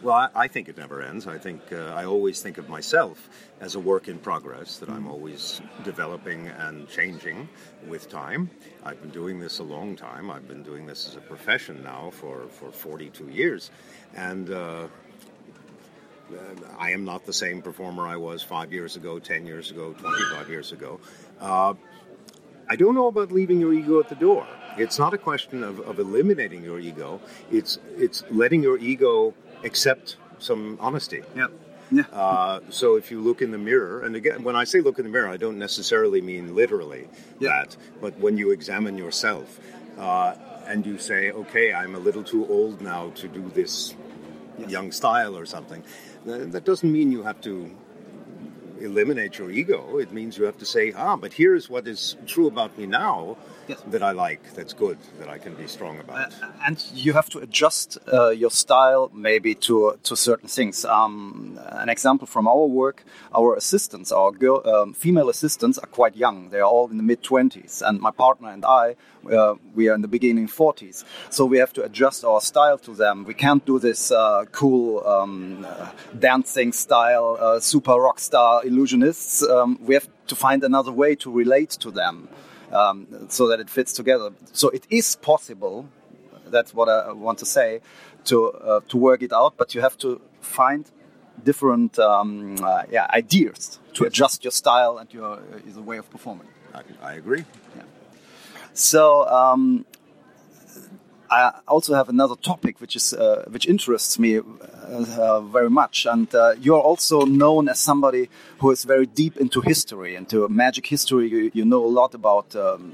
Well, 0.01 0.15
I, 0.15 0.29
I 0.45 0.47
think 0.47 0.69
it 0.69 0.77
never 0.77 1.03
ends. 1.03 1.27
I 1.27 1.37
think 1.37 1.61
uh, 1.71 1.93
I 1.93 2.05
always 2.05 2.41
think 2.41 2.57
of 2.57 2.67
myself 2.67 3.29
as 3.59 3.75
a 3.75 3.79
work 3.79 4.07
in 4.07 4.17
progress, 4.17 4.79
that 4.79 4.89
I'm 4.89 5.07
always 5.07 5.61
developing 5.83 6.47
and 6.47 6.89
changing 6.89 7.47
with 7.87 8.09
time. 8.09 8.49
I've 8.83 8.99
been 8.99 9.11
doing 9.11 9.39
this 9.39 9.59
a 9.59 9.63
long 9.63 9.95
time. 9.95 10.31
I've 10.31 10.47
been 10.47 10.63
doing 10.63 10.87
this 10.87 11.07
as 11.07 11.15
a 11.15 11.21
profession 11.21 11.83
now 11.83 12.09
for, 12.09 12.47
for 12.49 12.71
42 12.71 13.29
years. 13.29 13.69
And 14.15 14.49
uh, 14.49 14.87
I 16.77 16.91
am 16.91 17.05
not 17.05 17.25
the 17.25 17.33
same 17.33 17.61
performer 17.61 18.07
I 18.07 18.15
was 18.15 18.41
five 18.41 18.73
years 18.73 18.95
ago, 18.95 19.19
10 19.19 19.45
years 19.45 19.71
ago, 19.71 19.93
25 19.93 20.49
years 20.49 20.71
ago. 20.71 20.99
Uh, 21.39 21.73
I 22.69 22.75
don't 22.75 22.95
know 22.95 23.07
about 23.07 23.31
leaving 23.31 23.59
your 23.59 23.73
ego 23.73 23.99
at 23.99 24.09
the 24.09 24.15
door. 24.15 24.47
It's 24.77 24.97
not 24.97 25.13
a 25.13 25.17
question 25.17 25.63
of, 25.63 25.79
of 25.81 25.99
eliminating 25.99 26.63
your 26.63 26.79
ego. 26.79 27.19
It's 27.51 27.77
it's 27.97 28.23
letting 28.31 28.63
your 28.63 28.77
ego 28.77 29.33
accept 29.63 30.15
some 30.39 30.77
honesty. 30.79 31.21
Yeah. 31.35 31.47
Yeah. 31.91 32.03
Uh, 32.13 32.61
so 32.69 32.95
if 32.95 33.11
you 33.11 33.19
look 33.19 33.41
in 33.41 33.51
the 33.51 33.57
mirror, 33.57 34.03
and 34.03 34.15
again, 34.15 34.43
when 34.43 34.55
I 34.55 34.63
say 34.63 34.79
look 34.79 34.97
in 34.97 35.03
the 35.03 35.11
mirror, 35.11 35.27
I 35.27 35.35
don't 35.35 35.59
necessarily 35.59 36.21
mean 36.21 36.55
literally 36.55 37.09
yeah. 37.39 37.49
that, 37.49 37.75
but 37.99 38.17
when 38.17 38.37
you 38.37 38.51
examine 38.51 38.97
yourself 38.97 39.59
uh, 39.97 40.35
and 40.67 40.85
you 40.85 40.97
say, 40.97 41.31
okay, 41.31 41.73
I'm 41.73 41.95
a 41.95 41.99
little 41.99 42.23
too 42.23 42.47
old 42.47 42.81
now 42.81 43.09
to 43.15 43.27
do 43.27 43.51
this 43.53 43.93
young 44.69 44.93
style 44.93 45.37
or 45.37 45.45
something, 45.45 45.83
that 46.25 46.65
doesn't 46.65 46.91
mean 46.91 47.11
you 47.11 47.23
have 47.23 47.41
to 47.41 47.71
eliminate 48.79 49.37
your 49.37 49.51
ego. 49.51 49.97
It 49.97 50.11
means 50.11 50.37
you 50.37 50.45
have 50.45 50.57
to 50.57 50.65
say, 50.65 50.93
ah, 50.93 51.15
but 51.15 51.33
here's 51.33 51.69
what 51.69 51.87
is 51.87 52.15
true 52.25 52.47
about 52.47 52.77
me 52.77 52.85
now 52.85 53.37
yes. 53.71 53.81
that 53.87 54.03
I 54.03 54.11
like, 54.11 54.41
that's 54.53 54.73
good, 54.73 54.97
that 55.19 55.29
I 55.35 55.37
can 55.37 55.53
be 55.55 55.67
strong 55.67 55.99
about. 55.99 56.17
Uh, 56.17 56.65
and 56.65 56.83
you 56.93 57.13
have 57.13 57.29
to 57.29 57.39
adjust 57.39 57.97
uh, 58.11 58.29
your 58.29 58.51
style 58.51 59.11
maybe 59.13 59.55
to 59.67 59.97
to 60.03 60.15
certain 60.15 60.49
things. 60.49 60.85
Um, 60.85 61.59
an 61.83 61.89
example 61.89 62.27
from 62.27 62.47
our 62.47 62.67
work: 62.83 63.03
our 63.33 63.55
assistants, 63.55 64.11
our 64.11 64.31
girl, 64.31 64.61
um, 64.65 64.93
female 64.93 65.29
assistants, 65.29 65.77
are 65.77 65.87
quite 65.87 66.15
young. 66.15 66.49
They 66.49 66.59
are 66.59 66.71
all 66.75 66.89
in 66.91 66.97
the 66.97 67.07
mid 67.11 67.21
twenties, 67.23 67.81
and 67.81 67.99
my 67.99 68.11
partner 68.11 68.49
and 68.49 68.63
I, 68.65 68.95
uh, 69.31 69.55
we 69.75 69.89
are 69.89 69.95
in 69.95 70.01
the 70.01 70.13
beginning 70.17 70.47
forties. 70.47 71.05
So 71.29 71.45
we 71.45 71.57
have 71.59 71.73
to 71.73 71.83
adjust 71.83 72.23
our 72.23 72.41
style 72.41 72.77
to 72.79 72.93
them. 72.93 73.25
We 73.25 73.33
can't 73.33 73.65
do 73.65 73.79
this 73.79 74.11
uh, 74.11 74.45
cool 74.51 75.05
um, 75.05 75.65
dancing 76.17 76.73
style, 76.73 77.37
uh, 77.39 77.59
super 77.59 77.95
rock 77.95 78.19
star 78.19 78.63
illusionists. 78.63 79.43
Um, 79.49 79.79
we 79.81 79.93
have 79.95 80.07
to 80.27 80.35
find 80.35 80.63
another 80.63 80.91
way 80.91 81.15
to 81.15 81.31
relate 81.31 81.71
to 81.81 81.91
them 81.91 82.29
um, 82.73 83.07
so 83.29 83.47
that 83.47 83.59
it 83.59 83.69
fits 83.69 83.93
together. 83.93 84.31
So 84.53 84.69
it 84.69 84.85
is 84.89 85.15
possible. 85.15 85.87
That's 86.47 86.73
what 86.73 86.89
I 86.89 87.11
want 87.11 87.39
to 87.39 87.45
say 87.45 87.81
to 88.25 88.51
uh, 88.51 88.79
to 88.89 88.97
work 88.97 89.21
it 89.21 89.33
out, 89.33 89.53
but 89.57 89.73
you 89.73 89.81
have 89.81 89.97
to 89.99 90.21
find 90.41 90.85
different 91.43 91.97
um, 91.99 92.57
uh, 92.63 92.83
yeah, 92.91 93.07
ideas 93.09 93.79
to 93.93 94.03
adjust 94.05 94.43
your 94.43 94.51
style 94.51 94.97
and 94.97 95.11
your 95.13 95.39
uh, 95.39 95.81
way 95.81 95.97
of 95.97 96.09
performing. 96.09 96.47
I, 96.73 96.81
I 97.01 97.13
agree. 97.13 97.45
Yeah. 97.75 97.83
So 98.73 99.27
um, 99.27 99.85
I 101.31 101.61
also 101.65 101.93
have 101.93 102.09
another 102.09 102.35
topic 102.35 102.81
which 102.81 102.97
is 102.97 103.13
uh, 103.13 103.45
which 103.49 103.65
interests 103.65 104.19
me 104.19 104.39
uh, 104.39 104.43
uh, 105.17 105.39
very 105.39 105.69
much, 105.69 106.05
and 106.05 106.33
uh, 106.35 106.55
you're 106.59 106.81
also 106.81 107.21
known 107.21 107.69
as 107.69 107.79
somebody 107.79 108.29
who 108.59 108.69
is 108.71 108.83
very 108.83 109.05
deep 109.05 109.37
into 109.37 109.61
history, 109.61 110.15
into 110.15 110.47
magic 110.49 110.87
history. 110.87 111.29
You, 111.29 111.51
you 111.53 111.65
know 111.65 111.85
a 111.85 111.93
lot 112.01 112.13
about. 112.13 112.55
Um, 112.55 112.93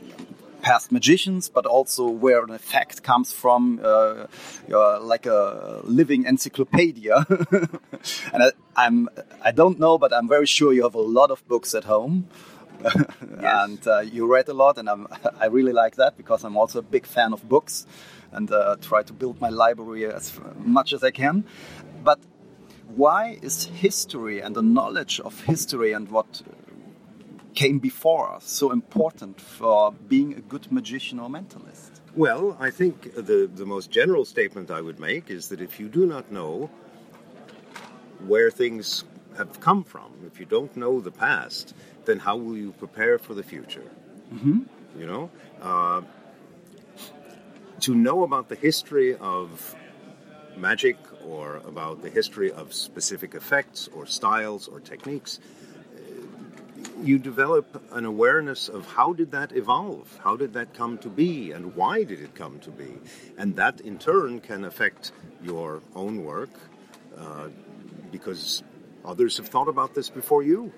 past 0.60 0.92
magicians, 0.92 1.50
but 1.50 1.66
also 1.68 2.10
where 2.10 2.44
an 2.44 2.50
effect 2.50 3.04
comes 3.04 3.32
from. 3.32 3.80
Uh, 3.82 4.26
like 5.02 5.26
a 5.28 5.82
living 5.84 6.26
encyclopedia, 6.26 7.26
and 8.34 8.44
I, 8.44 8.52
I'm 8.76 9.08
I 9.42 9.52
don't 9.52 9.80
know, 9.80 9.98
but 9.98 10.12
I'm 10.12 10.28
very 10.28 10.48
sure 10.48 10.74
you 10.74 10.84
have 10.84 10.96
a 10.96 11.08
lot 11.20 11.32
of 11.32 11.48
books 11.48 11.74
at 11.76 11.84
home. 11.86 12.28
yes. 12.84 13.06
and 13.42 13.88
uh, 13.88 14.00
you 14.00 14.32
read 14.32 14.48
a 14.50 14.54
lot, 14.54 14.78
and 14.78 14.90
I'm, 14.90 15.08
I 15.40 15.46
really 15.46 15.74
like 15.74 15.96
that 15.96 16.18
because 16.18 16.44
I'm 16.44 16.58
also 16.58 16.80
a 16.80 16.84
big 16.84 17.06
fan 17.06 17.34
of 17.34 17.48
books 17.48 17.86
and 18.32 18.52
uh, 18.52 18.76
try 18.82 19.04
to 19.04 19.14
build 19.14 19.40
my 19.42 19.50
library 19.50 20.06
as 20.06 20.40
much 20.58 20.94
as 20.94 21.04
I 21.04 21.12
can. 21.12 21.46
But 22.04 22.20
why 22.96 23.38
is 23.42 23.66
history 23.66 24.42
and 24.42 24.56
the 24.56 24.62
knowledge 24.62 25.20
of 25.20 25.42
history 25.42 25.94
and 25.94 26.10
what 26.10 26.42
came 27.54 27.80
before 27.80 28.32
us 28.36 28.48
so 28.48 28.72
important 28.72 29.42
for 29.42 29.92
being 29.92 30.34
a 30.34 30.42
good 30.42 30.72
magician 30.72 31.20
or 31.20 31.30
mentalist? 31.30 31.90
Well, 32.16 32.58
I 32.60 32.70
think 32.72 33.14
the, 33.16 33.50
the 33.54 33.66
most 33.66 33.92
general 33.92 34.26
statement 34.26 34.72
I 34.72 34.82
would 34.82 35.00
make 35.00 35.30
is 35.30 35.50
that 35.50 35.62
if 35.62 35.80
you 35.80 35.88
do 35.88 36.06
not 36.06 36.32
know 36.32 36.70
where 38.26 38.50
things 38.50 39.04
have 39.38 39.60
come 39.60 39.84
from, 39.84 40.12
if 40.26 40.40
you 40.40 40.46
don't 40.46 40.76
know 40.76 41.00
the 41.00 41.12
past, 41.12 41.76
then 42.08 42.20
how 42.20 42.36
will 42.36 42.58
you 42.58 42.72
prepare 42.72 43.20
for 43.20 43.36
the 43.36 43.44
future? 43.44 43.90
Mm 44.32 44.40
-hmm. 44.40 44.60
You 45.00 45.08
know, 45.12 45.30
uh, 45.62 46.02
to 47.86 47.92
know 47.94 48.24
about 48.24 48.48
the 48.50 48.58
history 48.68 49.18
of 49.20 49.76
magic 50.56 50.98
or 51.22 51.62
about 51.68 52.02
the 52.02 52.10
history 52.10 52.52
of 52.52 52.74
specific 52.74 53.34
effects 53.34 53.90
or 53.96 54.06
styles 54.06 54.68
or 54.68 54.82
techniques 54.82 55.40
you 57.04 57.20
develop 57.20 57.84
an 57.92 58.06
awareness 58.06 58.70
of 58.70 58.86
how 58.86 59.14
did 59.14 59.32
that 59.32 59.52
evolve? 59.52 60.20
How 60.24 60.36
did 60.36 60.54
that 60.54 60.74
come 60.74 60.98
to 61.00 61.10
be? 61.10 61.52
And 61.52 61.76
why 61.76 62.04
did 62.04 62.22
it 62.22 62.34
come 62.36 62.60
to 62.60 62.72
be? 62.72 62.98
And 63.38 63.56
that 63.56 63.82
in 63.82 64.00
turn 64.00 64.40
can 64.40 64.66
affect 64.66 65.12
your 65.44 65.82
own 65.96 66.24
work 66.24 66.50
uh, 67.18 67.50
because 68.12 68.64
others 69.06 69.38
have 69.38 69.48
thought 69.48 69.68
about 69.68 69.94
this 69.94 70.10
before 70.10 70.44
you 70.44 70.74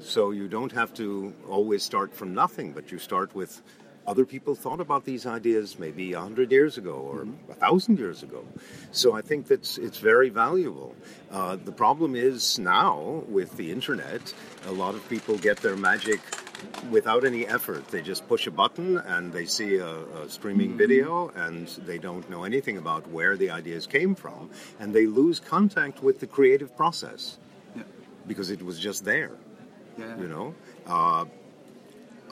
so 0.00 0.30
you 0.30 0.48
don't 0.48 0.72
have 0.72 0.92
to 0.94 1.32
always 1.48 1.82
start 1.82 2.14
from 2.14 2.34
nothing 2.34 2.72
but 2.72 2.90
you 2.92 2.98
start 2.98 3.34
with 3.34 3.62
other 4.08 4.24
people 4.24 4.54
thought 4.54 4.80
about 4.80 5.04
these 5.04 5.26
ideas 5.26 5.78
maybe 5.78 6.14
a 6.14 6.20
hundred 6.20 6.50
years 6.50 6.78
ago 6.78 6.94
or 6.94 7.18
mm-hmm. 7.24 7.52
a 7.52 7.54
thousand 7.54 7.98
years 7.98 8.22
ago. 8.22 8.42
So 8.90 9.14
I 9.14 9.20
think 9.20 9.46
that's 9.46 9.76
it's 9.76 9.98
very 9.98 10.30
valuable. 10.30 10.96
Uh, 11.30 11.56
the 11.56 11.72
problem 11.72 12.16
is 12.16 12.58
now 12.58 13.22
with 13.28 13.56
the 13.58 13.70
internet, 13.70 14.32
a 14.66 14.72
lot 14.72 14.94
of 14.94 15.06
people 15.10 15.36
get 15.36 15.58
their 15.58 15.76
magic 15.76 16.20
without 16.90 17.24
any 17.26 17.46
effort. 17.46 17.86
They 17.88 18.00
just 18.00 18.26
push 18.26 18.46
a 18.46 18.50
button 18.50 18.96
and 18.96 19.30
they 19.30 19.44
see 19.44 19.76
a, 19.76 19.94
a 20.20 20.28
streaming 20.28 20.70
mm-hmm. 20.70 20.78
video 20.78 21.30
and 21.36 21.68
they 21.84 21.98
don't 21.98 22.28
know 22.30 22.44
anything 22.44 22.78
about 22.78 23.06
where 23.10 23.36
the 23.36 23.50
ideas 23.50 23.86
came 23.86 24.14
from, 24.14 24.48
and 24.80 24.94
they 24.94 25.06
lose 25.06 25.38
contact 25.38 26.02
with 26.02 26.18
the 26.20 26.26
creative 26.26 26.74
process 26.76 27.36
yeah. 27.76 27.82
because 28.26 28.50
it 28.50 28.62
was 28.62 28.78
just 28.78 29.04
there. 29.04 29.32
Yeah. 29.98 30.16
You 30.18 30.28
know. 30.28 30.54
Uh, 30.86 31.24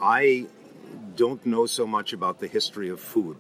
I 0.01 0.47
don't 1.17 1.45
know 1.47 1.67
so 1.67 1.87
much 1.87 2.13
about 2.13 2.39
the 2.41 2.47
history 2.47 2.89
of 2.91 3.01
food. 3.01 3.39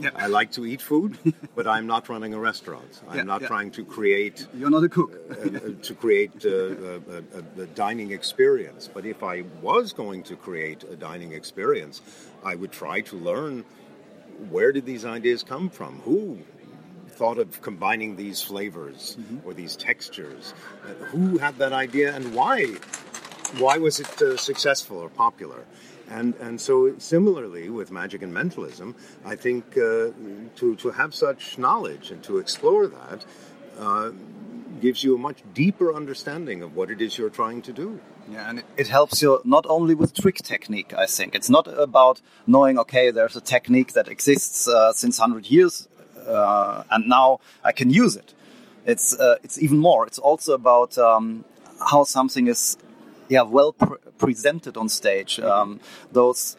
Yeah. 0.00 0.10
I 0.14 0.26
like 0.26 0.52
to 0.52 0.64
eat 0.64 0.80
food, 0.80 1.18
but 1.54 1.66
I'm 1.66 1.86
not 1.86 2.08
running 2.08 2.32
a 2.34 2.38
restaurant. 2.38 3.00
I'm 3.08 3.16
Yeah, 3.18 3.22
not 3.24 3.42
yeah. 3.42 3.48
trying 3.48 3.70
to 3.72 3.84
create 3.84 4.46
You're 4.54 4.70
not 4.70 4.82
a 4.84 4.88
cook. 4.88 5.12
uh, 5.30 5.34
to 5.88 5.94
create 5.94 6.44
uh, 6.44 6.48
a, 6.48 6.96
a, 7.58 7.62
a 7.62 7.66
dining 7.66 8.10
experience. 8.10 8.88
But 8.92 9.04
if 9.04 9.22
I 9.22 9.44
was 9.60 9.92
going 9.92 10.22
to 10.24 10.34
create 10.36 10.82
a 10.84 10.96
dining 10.96 11.32
experience, 11.32 12.00
I 12.42 12.54
would 12.54 12.72
try 12.72 13.02
to 13.02 13.16
learn 13.16 13.64
where 14.50 14.72
did 14.72 14.86
these 14.86 15.04
ideas 15.04 15.42
come 15.44 15.68
from? 15.68 16.00
Who 16.04 16.38
thought 17.10 17.38
of 17.38 17.60
combining 17.60 18.16
these 18.16 18.42
flavors 18.42 19.16
or 19.44 19.52
these 19.52 19.76
textures? 19.76 20.54
Uh, 20.84 20.88
who 21.12 21.38
had 21.38 21.58
that 21.58 21.72
idea 21.72 22.14
and 22.16 22.34
why? 22.34 22.74
Why 23.58 23.78
was 23.78 24.00
it 24.00 24.22
uh, 24.22 24.36
successful 24.36 24.98
or 24.98 25.08
popular? 25.08 25.64
And, 26.10 26.34
and 26.36 26.60
so 26.60 26.98
similarly 26.98 27.70
with 27.70 27.90
magic 27.90 28.22
and 28.22 28.32
mentalism, 28.34 28.94
I 29.24 29.36
think 29.36 29.76
uh, 29.76 30.10
to, 30.56 30.76
to 30.76 30.90
have 30.90 31.14
such 31.14 31.58
knowledge 31.58 32.10
and 32.10 32.22
to 32.24 32.38
explore 32.38 32.86
that 32.86 33.24
uh, 33.78 34.10
gives 34.80 35.04
you 35.04 35.14
a 35.14 35.18
much 35.18 35.38
deeper 35.54 35.94
understanding 35.94 36.62
of 36.62 36.76
what 36.76 36.90
it 36.90 37.00
is 37.00 37.16
you're 37.16 37.30
trying 37.30 37.62
to 37.62 37.72
do. 37.72 38.00
Yeah, 38.30 38.48
and 38.48 38.58
it, 38.60 38.64
it 38.76 38.88
helps 38.88 39.22
you 39.22 39.40
not 39.44 39.64
only 39.68 39.94
with 39.94 40.14
trick 40.14 40.36
technique. 40.36 40.92
I 40.94 41.06
think 41.06 41.34
it's 41.34 41.50
not 41.50 41.66
about 41.66 42.20
knowing 42.46 42.78
okay, 42.78 43.10
there's 43.10 43.36
a 43.36 43.40
technique 43.40 43.92
that 43.94 44.08
exists 44.08 44.68
uh, 44.68 44.92
since 44.92 45.18
hundred 45.18 45.50
years, 45.50 45.88
uh, 46.26 46.84
and 46.90 47.08
now 47.08 47.40
I 47.64 47.72
can 47.72 47.90
use 47.90 48.16
it. 48.16 48.34
It's 48.86 49.18
uh, 49.18 49.36
it's 49.42 49.60
even 49.60 49.78
more. 49.78 50.06
It's 50.06 50.18
also 50.18 50.54
about 50.54 50.98
um, 50.98 51.44
how 51.90 52.04
something 52.04 52.46
is, 52.46 52.76
yeah, 53.32 53.42
well 53.42 53.72
pre 53.72 53.96
presented 54.18 54.76
on 54.76 54.88
stage. 54.88 55.40
Um, 55.40 55.80
those. 56.12 56.56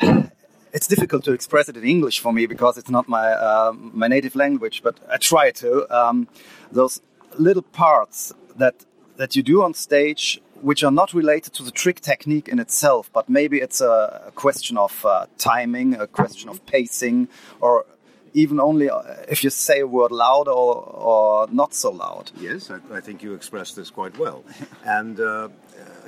It's 0.70 0.86
difficult 0.86 1.24
to 1.24 1.32
express 1.32 1.70
it 1.70 1.76
in 1.78 1.84
English 1.84 2.20
for 2.20 2.30
me 2.30 2.46
because 2.46 2.76
it's 2.76 2.90
not 2.90 3.08
my 3.08 3.28
uh, 3.32 3.72
my 4.02 4.06
native 4.06 4.36
language, 4.36 4.82
but 4.82 4.94
I 5.14 5.16
try 5.16 5.50
to. 5.62 5.70
Um, 6.00 6.28
those 6.70 7.00
little 7.38 7.62
parts 7.62 8.34
that 8.56 8.74
that 9.16 9.34
you 9.34 9.42
do 9.42 9.62
on 9.62 9.72
stage 9.72 10.42
which 10.60 10.84
are 10.84 10.90
not 10.90 11.14
related 11.14 11.52
to 11.54 11.62
the 11.62 11.70
trick 11.70 12.00
technique 12.00 12.48
in 12.52 12.58
itself, 12.58 13.10
but 13.12 13.28
maybe 13.28 13.56
it's 13.60 13.80
a, 13.80 14.24
a 14.26 14.32
question 14.32 14.76
of 14.76 15.04
uh, 15.06 15.26
timing, 15.38 15.94
a 15.94 16.06
question 16.06 16.48
of 16.50 16.64
pacing, 16.66 17.28
or 17.60 17.84
even 18.34 18.60
only 18.60 18.90
uh, 18.90 19.02
if 19.28 19.42
you 19.44 19.50
say 19.50 19.80
a 19.80 19.86
word 19.86 20.12
loud 20.12 20.48
or, 20.48 20.74
or 21.08 21.48
not 21.50 21.74
so 21.74 21.90
loud. 21.90 22.30
Yes, 22.38 22.70
I, 22.70 22.78
I 22.96 23.00
think 23.00 23.22
you 23.22 23.34
expressed 23.34 23.76
this 23.76 23.90
quite 23.90 24.18
well. 24.18 24.44
and 24.84 25.20
uh, 25.20 25.48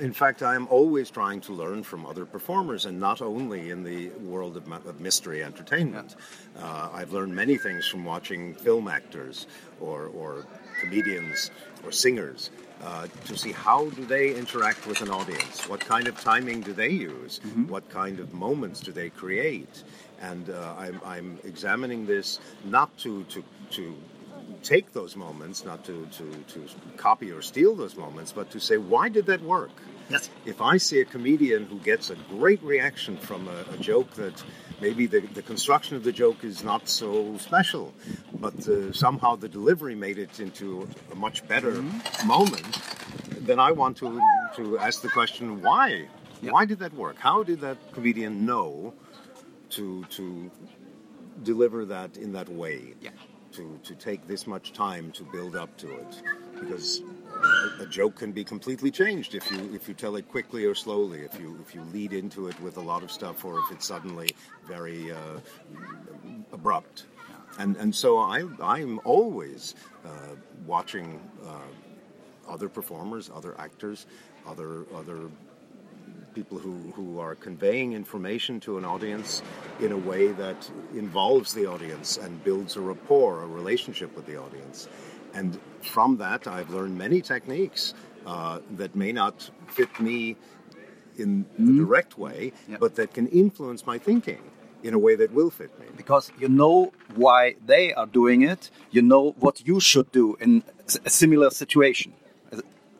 in 0.01 0.13
fact, 0.13 0.41
I 0.41 0.55
am 0.55 0.67
always 0.67 1.11
trying 1.11 1.41
to 1.41 1.53
learn 1.53 1.83
from 1.83 2.07
other 2.07 2.25
performers, 2.25 2.85
and 2.87 2.99
not 2.99 3.21
only 3.21 3.69
in 3.69 3.83
the 3.83 4.09
world 4.09 4.57
of, 4.57 4.69
of 4.87 4.99
mystery 4.99 5.43
entertainment. 5.43 6.15
Uh, 6.59 6.89
I've 6.91 7.13
learned 7.13 7.35
many 7.35 7.55
things 7.57 7.87
from 7.87 8.03
watching 8.03 8.55
film 8.55 8.87
actors 8.87 9.45
or, 9.79 10.07
or 10.07 10.45
comedians 10.81 11.51
or 11.83 11.91
singers. 11.91 12.49
Uh, 12.83 13.05
to 13.25 13.37
see 13.37 13.51
how 13.51 13.89
do 13.91 14.03
they 14.05 14.33
interact 14.35 14.87
with 14.87 15.01
an 15.01 15.09
audience, 15.11 15.69
what 15.69 15.79
kind 15.79 16.07
of 16.07 16.19
timing 16.19 16.61
do 16.61 16.73
they 16.73 16.89
use, 16.89 17.39
what 17.67 17.87
kind 17.91 18.19
of 18.19 18.33
moments 18.33 18.79
do 18.79 18.91
they 18.91 19.11
create, 19.11 19.83
and 20.19 20.49
uh, 20.49 20.73
I'm, 20.75 20.99
I'm 21.05 21.37
examining 21.43 22.07
this 22.07 22.39
not 22.65 22.97
to 22.99 23.23
to 23.25 23.43
to 23.71 23.95
take 24.63 24.93
those 24.93 25.15
moments, 25.15 25.65
not 25.65 25.83
to, 25.85 26.07
to, 26.11 26.29
to 26.47 26.69
copy 26.97 27.31
or 27.31 27.41
steal 27.41 27.75
those 27.75 27.95
moments, 27.95 28.31
but 28.31 28.51
to 28.51 28.59
say, 28.59 28.77
why 28.77 29.09
did 29.09 29.25
that 29.25 29.41
work? 29.41 29.71
Yes. 30.11 30.29
If 30.45 30.61
I 30.61 30.77
see 30.77 30.99
a 31.01 31.05
comedian 31.05 31.65
who 31.65 31.77
gets 31.79 32.09
a 32.09 32.15
great 32.29 32.61
reaction 32.63 33.17
from 33.17 33.47
a, 33.47 33.73
a 33.73 33.77
joke 33.77 34.11
that 34.15 34.43
maybe 34.81 35.05
the, 35.07 35.21
the 35.21 35.41
construction 35.41 35.95
of 35.95 36.03
the 36.03 36.11
joke 36.11 36.43
is 36.43 36.63
not 36.63 36.87
so 36.89 37.37
special, 37.37 37.93
but 38.33 38.67
uh, 38.67 38.91
somehow 38.93 39.35
the 39.35 39.49
delivery 39.49 39.95
made 39.95 40.17
it 40.17 40.39
into 40.39 40.87
a 41.11 41.15
much 41.15 41.47
better 41.47 41.81
moment, 42.25 42.79
then 43.39 43.59
I 43.59 43.71
want 43.71 43.97
to, 43.97 44.19
to 44.57 44.77
ask 44.79 45.01
the 45.01 45.09
question, 45.09 45.61
why? 45.61 46.07
Why 46.41 46.65
did 46.65 46.79
that 46.79 46.93
work? 46.93 47.17
How 47.19 47.43
did 47.43 47.61
that 47.61 47.77
comedian 47.93 48.45
know 48.45 48.93
to, 49.71 50.03
to 50.05 50.51
deliver 51.43 51.85
that 51.85 52.17
in 52.17 52.33
that 52.33 52.49
way? 52.49 52.93
Yeah. 53.01 53.11
to, 53.53 53.79
to 53.83 53.95
take 53.95 54.27
this 54.27 54.47
much 54.47 54.71
time 54.73 55.11
to 55.11 55.23
build 55.23 55.55
up 55.55 55.75
to 55.77 55.91
it 55.91 56.21
because 56.59 57.01
a, 57.79 57.85
joke 57.85 58.15
can 58.15 58.31
be 58.31 58.43
completely 58.43 58.89
changed 58.89 59.35
if 59.35 59.51
you 59.51 59.69
if 59.73 59.87
you 59.87 59.93
tell 59.93 60.15
it 60.15 60.27
quickly 60.29 60.65
or 60.65 60.73
slowly 60.73 61.21
if 61.21 61.39
you 61.39 61.57
if 61.61 61.75
you 61.75 61.81
lead 61.93 62.13
into 62.13 62.47
it 62.47 62.59
with 62.61 62.77
a 62.77 62.81
lot 62.81 63.03
of 63.03 63.11
stuff 63.11 63.43
or 63.43 63.59
if 63.59 63.65
it's 63.71 63.85
suddenly 63.85 64.29
very 64.65 65.11
uh, 65.11 65.39
abrupt 66.53 67.05
and 67.59 67.75
and 67.77 67.93
so 67.93 68.17
I 68.17 68.43
I'm 68.61 68.99
always 69.03 69.75
uh, 70.05 70.35
watching 70.65 71.19
uh, 71.45 72.49
other 72.49 72.69
performers 72.69 73.29
other 73.33 73.59
actors 73.59 74.05
other 74.47 74.85
other 74.95 75.29
people 76.33 76.57
who, 76.57 76.93
who 76.95 77.19
are 77.19 77.35
conveying 77.35 77.93
information 77.93 78.59
to 78.61 78.77
an 78.77 78.85
audience 78.85 79.41
in 79.79 79.91
a 79.91 79.97
way 79.97 80.29
that 80.29 80.69
involves 80.93 81.53
the 81.53 81.65
audience 81.65 82.17
and 82.17 82.43
builds 82.43 82.75
a 82.75 82.81
rapport, 82.81 83.43
a 83.43 83.47
relationship 83.47 84.15
with 84.15 84.25
the 84.25 84.37
audience. 84.37 84.87
And 85.33 85.59
from 85.83 86.17
that, 86.17 86.47
I've 86.47 86.69
learned 86.69 86.97
many 86.97 87.21
techniques 87.21 87.93
uh, 88.25 88.59
that 88.77 88.95
may 88.95 89.11
not 89.11 89.49
fit 89.67 89.99
me 89.99 90.35
in 91.17 91.45
the 91.59 91.73
direct 91.83 92.17
way, 92.17 92.53
Yeah. 92.69 92.77
but 92.79 92.95
that 92.95 93.13
can 93.13 93.27
influence 93.27 93.85
my 93.85 93.97
thinking 93.97 94.39
in 94.83 94.93
a 94.93 94.99
way 94.99 95.15
that 95.15 95.31
will 95.33 95.49
fit 95.51 95.77
me. 95.79 95.85
Because 95.95 96.31
you 96.39 96.47
know 96.49 96.91
why 97.15 97.55
they 97.65 97.93
are 97.93 98.07
doing 98.07 98.41
it, 98.41 98.71
you 98.91 99.01
know 99.01 99.35
what 99.39 99.65
you 99.67 99.79
should 99.79 100.11
do 100.11 100.35
in 100.39 100.63
a 101.05 101.09
similar 101.09 101.49
situation. 101.51 102.13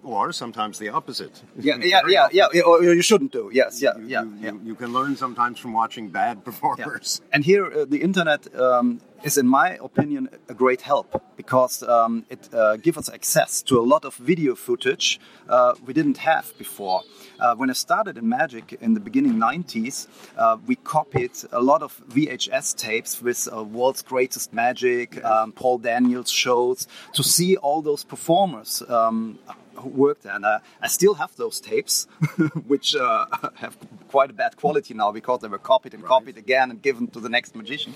Or 0.03 0.31
sometimes 0.31 0.79
the 0.79 0.89
opposite. 0.89 1.43
Yeah, 1.59 1.77
yeah, 1.79 2.01
yeah, 2.07 2.27
yeah, 2.31 2.47
yeah, 2.53 2.61
or 2.63 2.83
you 2.83 3.01
shouldn't 3.03 3.31
do. 3.31 3.51
Yes, 3.53 3.81
yeah, 3.81 3.97
You, 3.97 4.07
yeah, 4.07 4.23
you, 4.23 4.33
yeah. 4.41 4.51
you, 4.63 4.75
can 4.75 4.93
learn 4.93 5.15
sometimes 5.15 5.59
from 5.59 5.73
watching 5.73 6.09
bad 6.09 6.37
Yeah. 6.37 6.43
performers. 6.43 7.21
And 7.31 7.45
here, 7.45 7.65
uh, 7.65 7.85
the 7.85 8.01
internet 8.01 8.47
um, 8.59 8.99
is, 9.23 9.37
in 9.37 9.47
my 9.47 9.77
opinion, 9.81 10.29
a 10.49 10.53
great 10.55 10.81
help 10.81 11.21
because 11.37 11.83
um, 11.83 12.25
it 12.29 12.49
uh, 12.53 12.77
gives 12.77 12.97
us 12.97 13.09
access 13.09 13.61
to 13.63 13.79
a 13.79 13.85
lot 13.93 14.05
of 14.05 14.15
video 14.15 14.55
footage 14.55 15.19
uh, 15.49 15.73
we 15.85 15.93
didn't 15.93 16.17
have 16.17 16.51
before. 16.57 17.01
Uh, 17.39 17.55
when 17.55 17.69
I 17.69 17.73
started 17.73 18.17
in 18.17 18.27
Magic 18.27 18.77
in 18.81 18.93
the 18.93 18.99
beginning 18.99 19.33
90s, 19.33 20.07
uh, 20.37 20.57
we 20.65 20.75
copied 20.77 21.31
a 21.51 21.61
lot 21.61 21.81
of 21.83 21.99
VHS 22.09 22.75
tapes 22.75 23.21
with 23.21 23.47
uh, 23.51 23.63
World's 23.63 24.01
Greatest 24.01 24.51
Magic, 24.53 25.23
um, 25.23 25.51
Paul 25.51 25.77
Daniels 25.79 26.29
shows, 26.29 26.87
to 27.13 27.23
see 27.23 27.55
all 27.57 27.81
those 27.83 28.03
performers 28.03 28.81
um, 28.89 29.37
worked. 29.85 30.25
And 30.25 30.45
uh, 30.45 30.59
I 30.81 30.87
still 30.87 31.15
have 31.15 31.35
those 31.35 31.59
tapes, 31.59 32.07
which 32.67 32.95
uh, 32.95 33.25
have 33.55 33.77
quite 34.09 34.29
a 34.29 34.33
bad 34.33 34.57
quality 34.57 34.93
now 34.93 35.11
because 35.11 35.39
they 35.41 35.47
were 35.47 35.57
copied 35.57 35.93
and 35.93 36.03
copied 36.03 36.37
again 36.37 36.71
and 36.71 36.81
given 36.81 37.07
to 37.07 37.19
the 37.19 37.29
next 37.29 37.55
magician. 37.55 37.95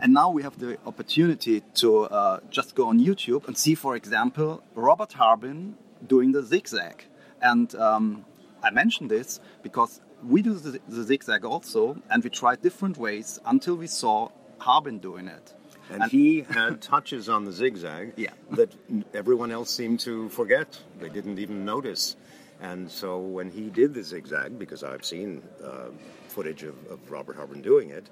And 0.00 0.12
now 0.12 0.30
we 0.30 0.42
have 0.42 0.58
the 0.58 0.78
opportunity 0.86 1.62
to 1.76 2.04
uh, 2.04 2.40
just 2.50 2.74
go 2.74 2.88
on 2.88 3.00
YouTube 3.00 3.46
and 3.46 3.56
see, 3.56 3.74
for 3.74 3.96
example, 3.96 4.62
Robert 4.74 5.14
Harbin 5.14 5.76
doing 6.06 6.32
the 6.32 6.42
zigzag. 6.42 7.04
And 7.40 7.74
um, 7.76 8.24
I 8.62 8.70
mention 8.70 9.08
this 9.08 9.40
because 9.62 10.00
we 10.22 10.42
do 10.42 10.54
the, 10.54 10.80
the 10.88 11.02
zigzag 11.02 11.44
also, 11.44 11.96
and 12.10 12.22
we 12.22 12.30
tried 12.30 12.62
different 12.62 12.98
ways 12.98 13.38
until 13.46 13.76
we 13.76 13.86
saw 13.86 14.28
Harbin 14.58 14.98
doing 14.98 15.28
it. 15.28 15.54
And, 15.90 16.10
he 16.10 16.42
had 16.42 16.80
touches 16.82 17.28
on 17.28 17.44
the 17.44 17.52
zigzag 17.52 18.14
Yeah. 18.16 18.32
that 18.52 18.72
everyone 19.14 19.52
else 19.52 19.70
seemed 19.70 20.00
to 20.00 20.28
forget. 20.30 20.80
They 21.00 21.08
didn't 21.08 21.38
even 21.38 21.64
notice. 21.64 22.16
And 22.60 22.90
so 22.90 23.18
when 23.18 23.50
he 23.50 23.70
did 23.70 23.94
the 23.94 24.02
zigzag, 24.02 24.58
because 24.58 24.82
I've 24.82 25.04
seen 25.04 25.42
uh, 25.62 25.90
footage 26.28 26.62
of, 26.62 26.74
of 26.90 27.10
Robert 27.10 27.36
Harbin 27.36 27.62
doing 27.62 27.90
it, 27.90 28.06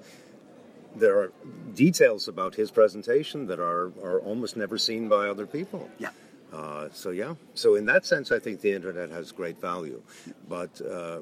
there 0.95 1.17
are 1.19 1.31
details 1.73 2.27
about 2.27 2.55
his 2.55 2.71
presentation 2.71 3.47
that 3.47 3.59
are, 3.59 3.91
are 4.03 4.19
almost 4.19 4.55
never 4.55 4.77
seen 4.77 5.09
by 5.09 5.27
other 5.27 5.45
people. 5.45 5.89
Yeah. 5.97 6.09
Uh, 6.53 6.87
so 6.93 7.09
yeah, 7.09 7.35
so 7.53 7.75
in 7.75 7.85
that 7.85 8.05
sense, 8.05 8.31
I 8.31 8.39
think 8.39 8.61
the 8.61 8.71
internet 8.71 9.09
has 9.09 9.33
great 9.33 9.59
value, 9.59 10.01
but 10.47 10.79
uh, 10.79 11.19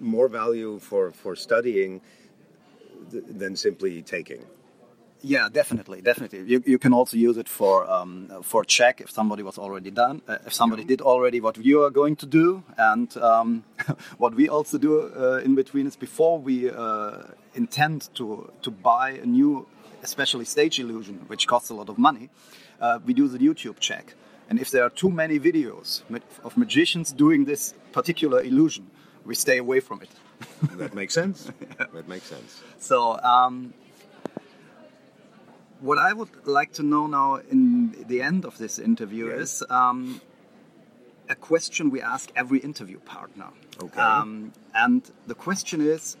more 0.00 0.28
value 0.28 0.80
for 0.80 1.12
for 1.12 1.36
studying 1.36 2.00
th- 3.12 3.22
than 3.28 3.54
simply 3.54 4.02
taking. 4.02 4.44
Yeah, 5.22 5.48
definitely, 5.52 6.00
definitely. 6.00 6.44
You, 6.46 6.62
you 6.64 6.78
can 6.78 6.92
also 6.92 7.16
use 7.16 7.36
it 7.36 7.48
for 7.48 7.90
um, 7.90 8.30
for 8.42 8.64
check 8.64 9.00
if 9.00 9.10
somebody 9.10 9.42
was 9.42 9.58
already 9.58 9.90
done, 9.90 10.22
uh, 10.26 10.38
if 10.46 10.54
somebody 10.54 10.84
did 10.84 11.00
already 11.00 11.40
what 11.40 11.58
you 11.58 11.82
are 11.84 11.90
going 11.90 12.16
to 12.16 12.26
do, 12.26 12.62
and 12.78 13.14
um, 13.18 13.64
what 14.18 14.34
we 14.34 14.48
also 14.48 14.78
do 14.78 15.12
uh, 15.14 15.42
in 15.44 15.54
between 15.54 15.86
is 15.86 15.96
before 15.96 16.38
we 16.38 16.70
uh, 16.70 17.22
intend 17.54 18.08
to 18.14 18.50
to 18.62 18.70
buy 18.70 19.10
a 19.10 19.26
new, 19.26 19.66
especially 20.02 20.44
stage 20.44 20.78
illusion, 20.78 21.24
which 21.26 21.46
costs 21.46 21.70
a 21.70 21.74
lot 21.74 21.88
of 21.88 21.98
money, 21.98 22.30
uh, 22.80 22.98
we 23.04 23.12
do 23.12 23.28
the 23.28 23.38
YouTube 23.38 23.78
check. 23.78 24.14
And 24.48 24.58
if 24.60 24.70
there 24.72 24.82
are 24.82 24.90
too 24.90 25.10
many 25.10 25.38
videos 25.38 26.02
of 26.42 26.56
magicians 26.56 27.12
doing 27.12 27.44
this 27.44 27.72
particular 27.92 28.42
illusion, 28.42 28.90
we 29.24 29.36
stay 29.36 29.58
away 29.58 29.78
from 29.80 30.02
it. 30.02 30.10
That 30.76 30.92
makes 30.92 31.14
sense. 31.14 31.48
that 31.78 32.08
makes 32.08 32.24
sense. 32.24 32.60
So 32.78 33.16
um, 33.22 33.74
what 35.80 35.98
I 35.98 36.12
would 36.12 36.46
like 36.46 36.72
to 36.74 36.82
know 36.82 37.06
now 37.06 37.36
in 37.50 38.04
the 38.08 38.22
end 38.22 38.44
of 38.44 38.58
this 38.58 38.78
interview 38.78 39.28
Yes. 39.28 39.38
is 39.40 39.62
um, 39.70 40.20
a 41.28 41.34
question 41.34 41.90
we 41.90 42.00
ask 42.02 42.30
every 42.36 42.58
interview 42.58 42.98
partner. 43.00 43.48
Okay. 43.82 44.00
Um, 44.00 44.52
and 44.74 45.02
the 45.26 45.34
question 45.34 45.80
is 45.80 46.16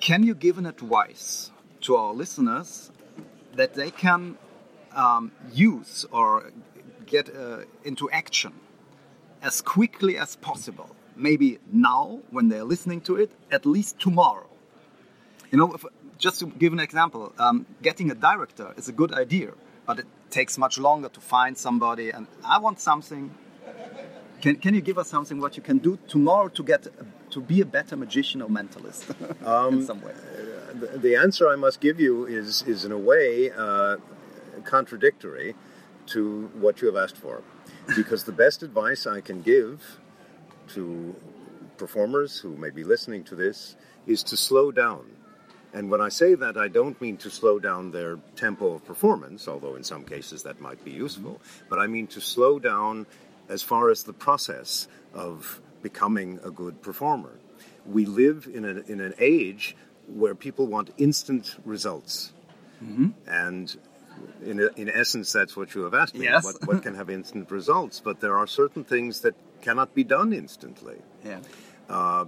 Can 0.00 0.22
you 0.22 0.34
give 0.34 0.58
an 0.58 0.66
advice 0.66 1.50
to 1.82 1.96
our 1.96 2.12
listeners 2.14 2.90
that 3.56 3.74
they 3.74 3.90
can 3.90 4.36
um, 4.94 5.32
use 5.52 6.06
or 6.10 6.50
get 7.06 7.28
uh, 7.34 7.64
into 7.84 8.10
action 8.10 8.52
as 9.42 9.60
quickly 9.60 10.16
as 10.18 10.36
possible? 10.36 10.94
Maybe 11.16 11.58
now, 11.72 12.20
when 12.30 12.48
they're 12.48 12.64
listening 12.64 13.00
to 13.02 13.16
it, 13.16 13.30
at 13.50 13.64
least 13.66 14.00
tomorrow. 14.00 14.48
You 15.52 15.58
know, 15.58 15.72
if, 15.74 15.84
just 16.18 16.40
to 16.40 16.46
give 16.46 16.72
an 16.72 16.80
example, 16.80 17.32
um, 17.38 17.66
getting 17.82 18.10
a 18.10 18.14
director 18.14 18.72
is 18.76 18.88
a 18.88 18.92
good 18.92 19.12
idea, 19.12 19.52
but 19.86 19.98
it 19.98 20.06
takes 20.30 20.58
much 20.58 20.78
longer 20.78 21.08
to 21.08 21.20
find 21.20 21.56
somebody. 21.56 22.10
And 22.10 22.26
I 22.44 22.58
want 22.58 22.80
something. 22.80 23.34
Can, 24.40 24.56
can 24.56 24.74
you 24.74 24.80
give 24.80 24.98
us 24.98 25.08
something 25.08 25.40
what 25.40 25.56
you 25.56 25.62
can 25.62 25.78
do 25.78 25.98
tomorrow 26.08 26.48
to 26.48 26.62
get 26.62 26.86
to 27.30 27.40
be 27.40 27.60
a 27.60 27.64
better 27.64 27.96
magician 27.96 28.42
or 28.42 28.48
mentalist 28.48 29.04
in 29.72 29.86
some 29.86 30.00
way? 30.02 30.12
the, 30.74 30.98
the 30.98 31.16
answer 31.16 31.48
I 31.48 31.56
must 31.56 31.80
give 31.80 32.00
you 32.00 32.26
is, 32.26 32.62
is 32.62 32.84
in 32.84 32.92
a 32.92 32.98
way, 32.98 33.50
uh, 33.50 33.96
contradictory 34.64 35.54
to 36.06 36.50
what 36.54 36.80
you 36.80 36.88
have 36.88 36.96
asked 36.96 37.16
for. 37.16 37.42
Because 37.96 38.24
the 38.24 38.32
best 38.32 38.62
advice 38.62 39.06
I 39.06 39.20
can 39.20 39.42
give 39.42 40.00
to 40.68 41.14
performers 41.76 42.38
who 42.38 42.56
may 42.56 42.70
be 42.70 42.84
listening 42.84 43.24
to 43.24 43.34
this 43.34 43.76
is 44.06 44.22
to 44.24 44.36
slow 44.36 44.70
down. 44.70 45.04
And 45.74 45.90
when 45.90 46.00
I 46.00 46.08
say 46.08 46.34
that, 46.36 46.56
I 46.56 46.68
don't 46.68 46.98
mean 47.00 47.16
to 47.18 47.30
slow 47.30 47.58
down 47.58 47.90
their 47.90 48.18
tempo 48.36 48.74
of 48.74 48.86
performance, 48.86 49.48
although 49.48 49.74
in 49.74 49.82
some 49.82 50.04
cases 50.04 50.44
that 50.44 50.60
might 50.60 50.84
be 50.84 50.92
useful, 50.92 51.40
but 51.68 51.80
I 51.80 51.88
mean 51.88 52.06
to 52.08 52.20
slow 52.20 52.60
down 52.60 53.06
as 53.48 53.60
far 53.62 53.90
as 53.90 54.04
the 54.04 54.12
process 54.12 54.88
of 55.12 55.60
becoming 55.82 56.38
a 56.44 56.50
good 56.50 56.80
performer. 56.80 57.32
We 57.84 58.06
live 58.06 58.48
in, 58.52 58.64
a, 58.64 58.90
in 58.90 59.00
an 59.00 59.14
age 59.18 59.76
where 60.06 60.34
people 60.34 60.66
want 60.66 60.90
instant 60.96 61.56
results. 61.64 62.32
And 63.26 63.76
in, 64.44 64.60
in 64.76 64.88
essence, 64.88 65.32
that's 65.32 65.56
what 65.56 65.74
you 65.74 65.82
have 65.82 65.94
asked 65.94 66.14
me. 66.14 66.26
Yes. 66.26 66.44
What, 66.44 66.66
what 66.66 66.82
can 66.82 66.94
have 66.94 67.10
instant 67.10 67.50
results? 67.50 68.00
But 68.00 68.20
there 68.20 68.36
are 68.36 68.46
certain 68.46 68.84
things 68.84 69.20
that 69.20 69.34
cannot 69.60 69.94
be 69.94 70.04
done 70.04 70.32
instantly. 70.32 70.98
Yeah. 71.24 71.40
Uh, 71.88 72.26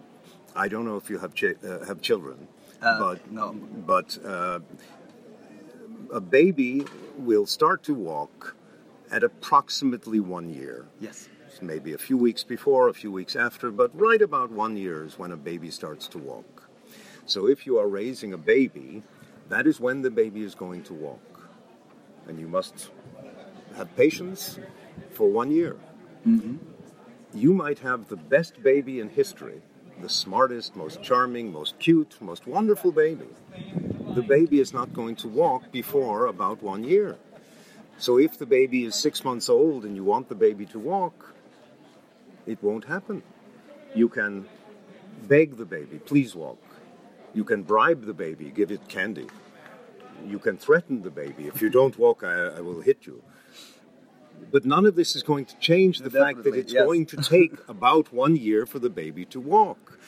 I 0.54 0.68
don't 0.68 0.85
know 0.85 0.96
if 0.96 1.11
you 1.11 1.18
have 1.18 1.35
chi- 1.35 1.54
uh, 1.66 1.85
have 1.85 2.00
children, 2.00 2.48
Uh, 2.83 2.99
but 2.99 3.33
no. 3.33 3.53
but 3.53 4.19
uh, 4.25 4.61
a 6.12 6.21
baby 6.21 6.85
will 7.19 7.47
start 7.47 7.83
to 7.85 7.95
walk 7.95 8.57
at 9.11 9.23
approximately 9.23 10.21
one 10.21 10.49
year. 10.53 10.87
Yes. 11.01 11.29
Maybe 11.62 11.95
a 11.95 11.99
few 11.99 12.19
weeks 12.19 12.45
before, 12.45 12.89
a 12.89 12.95
few 12.95 13.11
weeks 13.11 13.35
after, 13.35 13.71
but 13.71 13.99
right 13.99 14.21
about 14.21 14.51
one 14.51 14.77
year 14.77 15.05
is 15.05 15.19
when 15.19 15.33
a 15.33 15.37
baby 15.37 15.71
starts 15.71 16.07
to 16.09 16.19
walk. 16.19 16.69
So 17.25 17.49
if 17.49 17.67
you 17.67 17.79
are 17.79 17.89
raising 17.89 18.35
a 18.35 18.39
baby, 18.39 19.03
that 19.49 19.67
is 19.67 19.81
when 19.81 20.03
the 20.03 20.11
baby 20.11 20.43
is 20.43 20.55
going 20.55 20.83
to 20.85 20.93
walk, 20.93 21.49
and 22.29 22.39
you 22.39 22.47
must 22.47 22.91
have 23.77 23.95
patience 23.97 24.59
for 25.12 25.31
one 25.31 25.51
year. 25.51 25.77
You 27.35 27.53
might 27.55 27.79
have 27.79 28.09
the 28.09 28.17
best 28.17 28.62
baby 28.62 29.01
in 29.01 29.09
history, 29.09 29.62
the 30.00 30.09
smartest, 30.09 30.76
most 30.76 31.02
charming, 31.02 31.52
most 31.52 31.78
cute, 31.78 32.16
most 32.20 32.46
wonderful 32.46 32.92
baby. 32.92 33.28
The 34.14 34.22
baby 34.22 34.61
is 34.61 34.72
not 34.72 34.92
going 34.92 35.16
to 35.16 35.28
walk 35.28 35.70
before 35.72 36.26
about 36.26 36.62
one 36.62 36.85
year. 36.85 37.16
So 37.98 38.18
if 38.18 38.38
the 38.38 38.46
baby 38.46 38.85
is 38.85 38.94
six 38.94 39.24
months 39.24 39.48
old 39.48 39.85
and 39.85 39.96
you 39.96 40.04
want 40.04 40.28
the 40.28 40.35
baby 40.35 40.66
to 40.66 40.78
walk, 40.78 41.35
it 42.46 42.62
won't 42.62 42.85
happen. 42.85 43.22
You 43.94 44.09
can 44.09 44.46
beg 45.28 45.56
the 45.56 45.64
baby, 45.64 45.98
please 45.98 46.35
walk. 46.35 46.62
You 47.35 47.44
can 47.44 47.62
bribe 47.62 48.04
the 48.04 48.14
baby, 48.14 48.50
give 48.50 48.70
it 48.70 48.88
candy. 48.88 49.26
You 50.26 50.38
can 50.38 50.56
threaten 50.56 51.02
the 51.02 51.11
baby, 51.11 51.46
if 51.46 51.61
you 51.61 51.70
don't 51.70 51.98
walk, 51.98 52.22
I, 52.24 52.59
I 52.59 52.61
will 52.61 52.80
hit 52.80 53.06
you. 53.06 53.22
But 54.51 54.64
none 54.64 54.87
of 54.87 54.94
this 54.94 55.16
is 55.16 55.22
going 55.22 55.46
to 55.46 55.57
change 55.59 55.99
the 55.99 56.11
fact 56.11 56.44
that 56.44 56.55
it's 56.55 56.72
yes. 56.72 56.85
going 56.85 57.07
to 57.07 57.16
take 57.16 57.55
about 57.68 58.12
one 58.12 58.37
year 58.37 58.66
for 58.66 58.79
the 58.79 58.90
baby 58.90 59.25
to 59.27 59.40
walk. 59.40 59.99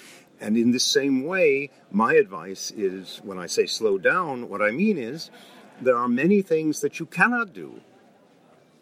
And 0.41 0.57
in 0.57 0.71
the 0.71 0.81
same 0.81 1.25
way, 1.25 1.71
my 1.91 2.15
advice 2.15 2.71
is 2.71 3.21
when 3.25 3.39
I 3.39 3.47
say 3.47 3.67
slow 3.67 3.99
down, 3.99 4.49
what 4.49 4.63
I 4.63 4.71
mean 4.71 4.97
is 4.97 5.31
there 5.81 5.97
are 5.97 6.09
many 6.09 6.43
things 6.43 6.81
that 6.81 7.01
you 7.01 7.07
cannot 7.07 7.53
do 7.53 7.81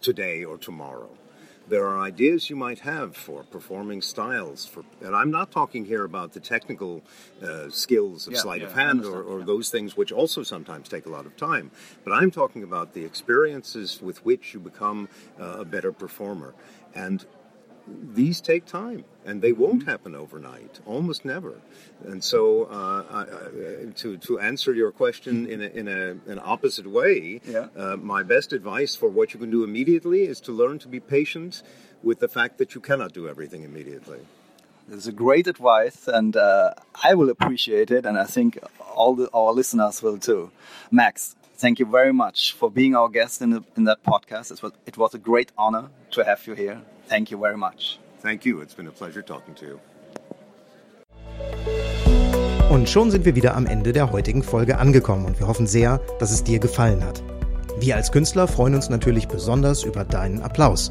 today 0.00 0.44
or 0.44 0.58
tomorrow. 0.58 1.10
There 1.68 1.84
are 1.88 1.98
ideas 2.00 2.48
you 2.48 2.54
might 2.54 2.78
have 2.80 3.16
for 3.16 3.42
performing 3.42 4.00
styles, 4.00 4.66
for, 4.66 4.84
and 5.00 5.16
I'm 5.16 5.32
not 5.32 5.50
talking 5.50 5.84
here 5.84 6.04
about 6.04 6.32
the 6.32 6.38
technical 6.38 7.02
uh, 7.42 7.70
skills 7.70 8.28
of 8.28 8.34
Yeah, 8.34 8.40
sleight 8.40 8.60
yeah, 8.60 8.68
of 8.68 8.72
hand 8.74 9.04
or, 9.04 9.20
or 9.22 9.40
yeah. 9.40 9.46
those 9.46 9.68
things 9.68 9.96
which 9.96 10.12
also 10.12 10.44
sometimes 10.44 10.88
take 10.88 11.06
a 11.06 11.10
lot 11.10 11.26
of 11.26 11.36
time. 11.36 11.72
But 12.04 12.12
I'm 12.12 12.30
talking 12.30 12.62
about 12.62 12.94
the 12.94 13.04
experiences 13.04 14.00
with 14.00 14.24
which 14.24 14.54
you 14.54 14.60
become 14.60 15.08
uh, 15.40 15.58
a 15.60 15.64
better 15.64 15.90
performer. 15.90 16.54
And 16.94 17.26
these 17.88 18.40
take 18.40 18.64
time 18.66 19.04
and 19.24 19.42
they 19.42 19.52
won't 19.52 19.80
Mm-hmm. 19.80 19.90
happen 19.90 20.14
overnight 20.14 20.80
almost 20.86 21.24
never 21.24 21.54
and 22.10 22.22
so 22.22 22.64
uh, 22.64 23.04
I, 23.10 23.20
I, 23.22 23.92
to, 24.02 24.16
to 24.18 24.38
answer 24.40 24.72
your 24.74 24.90
question 24.90 25.46
in, 25.46 25.60
a, 25.62 25.66
in 25.80 25.86
a, 25.88 26.00
an 26.32 26.40
opposite 26.42 26.86
way 26.86 27.40
Yeah. 27.46 27.66
uh, 27.76 27.96
my 27.96 28.22
best 28.22 28.52
advice 28.52 28.96
for 28.96 29.08
what 29.08 29.32
you 29.34 29.38
can 29.40 29.50
do 29.50 29.62
immediately 29.64 30.22
is 30.32 30.40
to 30.42 30.52
learn 30.52 30.78
to 30.80 30.88
be 30.88 31.00
patient 31.00 31.62
with 32.02 32.18
the 32.18 32.28
fact 32.28 32.58
that 32.58 32.74
you 32.74 32.80
cannot 32.80 33.12
do 33.12 33.28
everything 33.28 33.62
immediately 33.70 34.20
This 34.88 34.98
is 35.04 35.08
a 35.08 35.18
great 35.26 35.46
advice, 35.54 35.98
and 36.18 36.32
uh, 36.36 36.70
I 37.08 37.10
will 37.18 37.30
appreciate 37.36 37.90
it, 37.98 38.06
and 38.08 38.16
I 38.24 38.26
think 38.36 38.50
all 38.96 39.12
the, 39.20 39.26
our 39.40 39.52
listeners 39.60 39.96
will 40.04 40.18
too. 40.30 40.42
Max, 40.90 41.34
thank 41.62 41.76
you 41.80 41.86
very 41.98 42.12
much 42.24 42.38
for 42.58 42.68
being 42.70 42.94
our 43.00 43.08
guest 43.18 43.42
in, 43.44 43.50
the, 43.54 43.62
in 43.78 43.82
that 43.90 44.00
podcast. 44.12 44.46
It 44.54 44.60
was, 44.62 44.72
it 44.90 44.96
was 45.02 45.12
a 45.14 45.18
great 45.30 45.50
honor 45.64 45.84
to 46.14 46.20
have 46.30 46.40
you 46.46 46.54
here. 46.54 46.78
Thank 47.08 47.30
you 47.30 47.38
very 47.38 47.56
much. 47.56 47.98
thank 48.22 48.44
you 48.44 48.60
it's 48.60 48.74
been 48.74 48.88
a 48.88 48.90
pleasure 48.90 49.24
talking 49.24 49.54
to 49.54 49.64
you 49.64 49.78
Und 52.70 52.88
schon 52.88 53.10
sind 53.10 53.24
wir 53.24 53.36
wieder 53.36 53.56
am 53.56 53.66
Ende 53.66 53.92
der 53.92 54.10
heutigen 54.10 54.42
Folge 54.42 54.78
angekommen 54.78 55.24
und 55.24 55.38
wir 55.38 55.46
hoffen 55.46 55.66
sehr, 55.66 56.00
dass 56.18 56.32
es 56.32 56.42
dir 56.42 56.58
gefallen 56.58 57.04
hat. 57.04 57.22
Wir 57.78 57.94
als 57.94 58.10
Künstler 58.10 58.48
freuen 58.48 58.74
uns 58.74 58.88
natürlich 58.88 59.28
besonders 59.28 59.84
über 59.84 60.04
deinen 60.04 60.42
Applaus. 60.42 60.90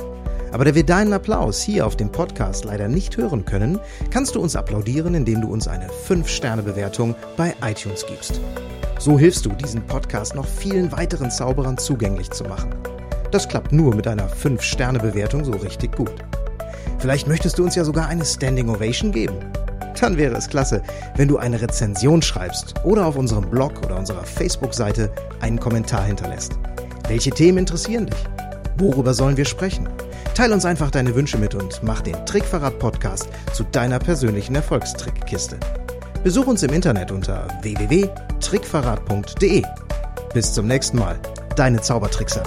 Aber 0.53 0.63
da 0.63 0.73
wir 0.73 0.85
deinen 0.85 1.11
Applaus 1.11 1.61
hier 1.61 1.85
auf 1.85 1.97
dem 1.97 2.11
Podcast 2.11 2.63
leider 2.63 2.87
nicht 2.87 3.17
hören 3.17 3.43
können, 3.43 3.79
kannst 4.09 4.35
du 4.35 4.39
uns 4.39 4.55
applaudieren, 4.55 5.13
indem 5.13 5.41
du 5.41 5.49
uns 5.49 5.67
eine 5.67 5.89
5-Sterne-Bewertung 5.89 7.13
bei 7.35 7.53
iTunes 7.61 8.05
gibst. 8.07 8.39
So 8.97 9.19
hilfst 9.19 9.45
du, 9.45 9.49
diesen 9.49 9.85
Podcast 9.85 10.33
noch 10.33 10.47
vielen 10.47 10.93
weiteren 10.93 11.29
Zauberern 11.29 11.77
zugänglich 11.77 12.31
zu 12.31 12.45
machen. 12.45 12.73
Das 13.35 13.49
klappt 13.49 13.73
nur 13.73 13.93
mit 13.93 14.07
einer 14.07 14.29
5-Sterne-Bewertung 14.29 15.43
so 15.43 15.51
richtig 15.51 15.93
gut. 15.93 16.13
Vielleicht 16.99 17.27
möchtest 17.27 17.59
du 17.59 17.65
uns 17.65 17.75
ja 17.75 17.83
sogar 17.83 18.07
eine 18.07 18.23
Standing 18.23 18.69
Ovation 18.69 19.11
geben. 19.11 19.35
Dann 19.99 20.15
wäre 20.15 20.37
es 20.37 20.47
klasse, 20.47 20.81
wenn 21.17 21.27
du 21.27 21.35
eine 21.37 21.61
Rezension 21.61 22.21
schreibst 22.21 22.75
oder 22.85 23.05
auf 23.05 23.17
unserem 23.17 23.49
Blog 23.49 23.83
oder 23.83 23.97
unserer 23.97 24.23
Facebook-Seite 24.23 25.11
einen 25.41 25.59
Kommentar 25.59 26.05
hinterlässt. 26.05 26.53
Welche 27.09 27.31
Themen 27.31 27.57
interessieren 27.57 28.05
dich? 28.05 28.23
Worüber 28.77 29.13
sollen 29.13 29.35
wir 29.35 29.43
sprechen? 29.43 29.89
Teil 30.33 30.53
uns 30.53 30.63
einfach 30.63 30.89
deine 30.89 31.13
Wünsche 31.13 31.37
mit 31.37 31.55
und 31.55 31.81
mach 31.83 31.99
den 31.99 32.25
Trickverrat-Podcast 32.25 33.27
zu 33.51 33.65
deiner 33.65 33.99
persönlichen 33.99 34.55
Erfolgstrickkiste. 34.55 35.57
Besuch 36.23 36.47
uns 36.47 36.63
im 36.63 36.71
Internet 36.71 37.11
unter 37.11 37.49
www.trickverrat.de. 37.63 39.61
Bis 40.33 40.53
zum 40.53 40.67
nächsten 40.67 40.99
Mal, 40.99 41.19
deine 41.57 41.81
Zaubertrickser. 41.81 42.43